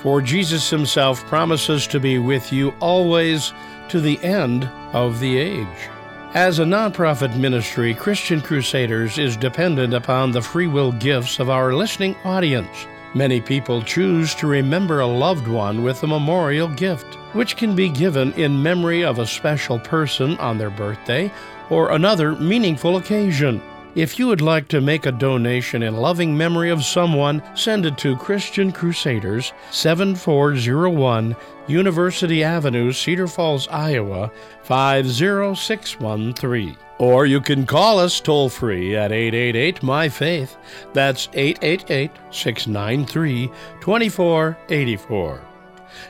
For 0.00 0.22
Jesus 0.22 0.70
himself 0.70 1.22
promises 1.26 1.86
to 1.88 2.00
be 2.00 2.18
with 2.18 2.54
you 2.54 2.74
always 2.80 3.52
to 3.90 4.00
the 4.00 4.18
end 4.24 4.64
of 4.94 5.20
the 5.20 5.36
age. 5.36 5.90
As 6.32 6.58
a 6.58 6.64
nonprofit 6.64 7.36
ministry, 7.36 7.92
Christian 7.92 8.40
Crusaders 8.40 9.18
is 9.18 9.36
dependent 9.36 9.92
upon 9.92 10.32
the 10.32 10.40
free 10.40 10.68
will 10.68 10.92
gifts 10.92 11.38
of 11.38 11.50
our 11.50 11.74
listening 11.74 12.16
audience. 12.24 12.86
Many 13.14 13.42
people 13.42 13.82
choose 13.82 14.34
to 14.36 14.46
remember 14.46 15.00
a 15.00 15.06
loved 15.06 15.46
one 15.46 15.84
with 15.84 16.02
a 16.02 16.06
memorial 16.06 16.68
gift, 16.68 17.16
which 17.34 17.58
can 17.58 17.76
be 17.76 17.90
given 17.90 18.32
in 18.32 18.62
memory 18.62 19.04
of 19.04 19.18
a 19.18 19.26
special 19.26 19.78
person 19.78 20.38
on 20.38 20.56
their 20.56 20.70
birthday 20.70 21.30
or 21.68 21.90
another 21.90 22.34
meaningful 22.36 22.96
occasion. 22.96 23.60
If 23.94 24.18
you 24.18 24.26
would 24.28 24.40
like 24.40 24.68
to 24.68 24.80
make 24.80 25.04
a 25.04 25.12
donation 25.12 25.82
in 25.82 25.98
loving 25.98 26.34
memory 26.34 26.70
of 26.70 26.82
someone, 26.82 27.42
send 27.54 27.84
it 27.84 27.98
to 27.98 28.16
Christian 28.16 28.72
Crusaders, 28.72 29.52
7401 29.70 31.36
University 31.66 32.42
Avenue, 32.42 32.90
Cedar 32.92 33.28
Falls, 33.28 33.68
Iowa, 33.68 34.32
50613. 34.62 36.74
Or 36.98 37.26
you 37.26 37.42
can 37.42 37.66
call 37.66 37.98
us 37.98 38.18
toll 38.18 38.48
free 38.48 38.96
at 38.96 39.12
888 39.12 39.82
My 39.82 40.08
Faith. 40.08 40.56
That's 40.94 41.28
888 41.34 42.12
693 42.30 43.48
2484. 43.82 45.42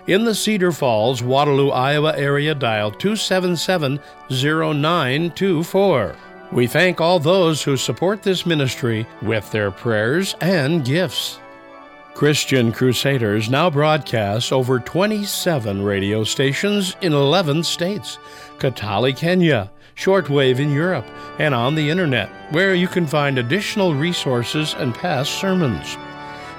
In 0.07 0.25
the 0.25 0.37
Cedar 0.37 0.71
Falls, 0.71 1.21
Waterloo, 1.21 1.71
Iowa 1.71 2.17
area, 2.17 2.55
dial 2.55 2.93
277 2.93 3.99
0924. 4.31 6.15
We 6.53 6.67
thank 6.67 7.01
all 7.01 7.19
those 7.19 7.63
who 7.63 7.79
support 7.79 8.23
this 8.23 8.45
ministry 8.45 9.07
with 9.23 9.51
their 9.51 9.71
prayers 9.71 10.37
and 10.43 10.85
gifts. 10.85 11.41
Christian 12.13 12.73
Crusaders 12.73 13.49
now 13.49 13.71
broadcasts 13.71 14.53
over 14.53 14.79
27 14.79 15.83
radio 15.83 16.25
stations 16.25 16.95
in 17.01 17.15
11 17.15 17.63
states, 17.63 18.19
Katali, 18.59 19.17
Kenya, 19.17 19.71
shortwave 19.97 20.59
in 20.59 20.71
Europe, 20.71 21.07
and 21.39 21.55
on 21.55 21.75
the 21.75 21.89
internet, 21.89 22.29
where 22.53 22.75
you 22.75 22.87
can 22.87 23.07
find 23.07 23.39
additional 23.39 23.95
resources 23.95 24.75
and 24.75 24.95
past 24.95 25.41
sermons. 25.41 25.97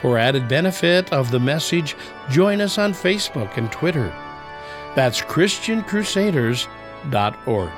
For 0.00 0.18
added 0.18 0.48
benefit 0.48 1.12
of 1.12 1.30
the 1.30 1.40
message, 1.40 1.96
join 2.30 2.60
us 2.60 2.78
on 2.78 2.92
Facebook 2.92 3.56
and 3.56 3.72
Twitter. 3.72 4.12
That's 4.94 5.20
ChristianCrusaders.org. 5.20 7.72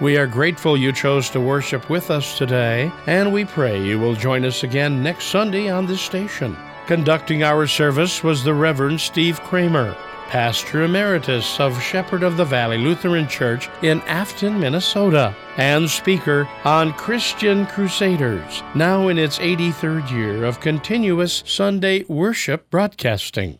We 0.00 0.16
are 0.16 0.26
grateful 0.26 0.76
you 0.76 0.92
chose 0.92 1.30
to 1.30 1.40
worship 1.40 1.88
with 1.88 2.10
us 2.10 2.36
today, 2.36 2.92
and 3.06 3.32
we 3.32 3.44
pray 3.44 3.84
you 3.84 3.98
will 3.98 4.14
join 4.14 4.44
us 4.44 4.64
again 4.64 5.02
next 5.02 5.26
Sunday 5.26 5.70
on 5.70 5.86
this 5.86 6.02
station. 6.02 6.56
Conducting 6.86 7.44
our 7.44 7.66
service 7.66 8.24
was 8.24 8.42
the 8.42 8.52
Reverend 8.52 9.00
Steve 9.00 9.40
Kramer, 9.42 9.96
Pastor 10.32 10.84
Emeritus 10.84 11.60
of 11.60 11.78
Shepherd 11.82 12.22
of 12.22 12.38
the 12.38 12.44
Valley 12.46 12.78
Lutheran 12.78 13.28
Church 13.28 13.68
in 13.82 14.00
Afton, 14.06 14.58
Minnesota, 14.58 15.36
and 15.58 15.90
speaker 15.90 16.48
on 16.64 16.94
Christian 16.94 17.66
Crusaders, 17.66 18.62
now 18.74 19.08
in 19.08 19.18
its 19.18 19.38
83rd 19.38 20.10
year 20.10 20.44
of 20.44 20.58
continuous 20.58 21.42
Sunday 21.44 22.04
worship 22.04 22.70
broadcasting. 22.70 23.58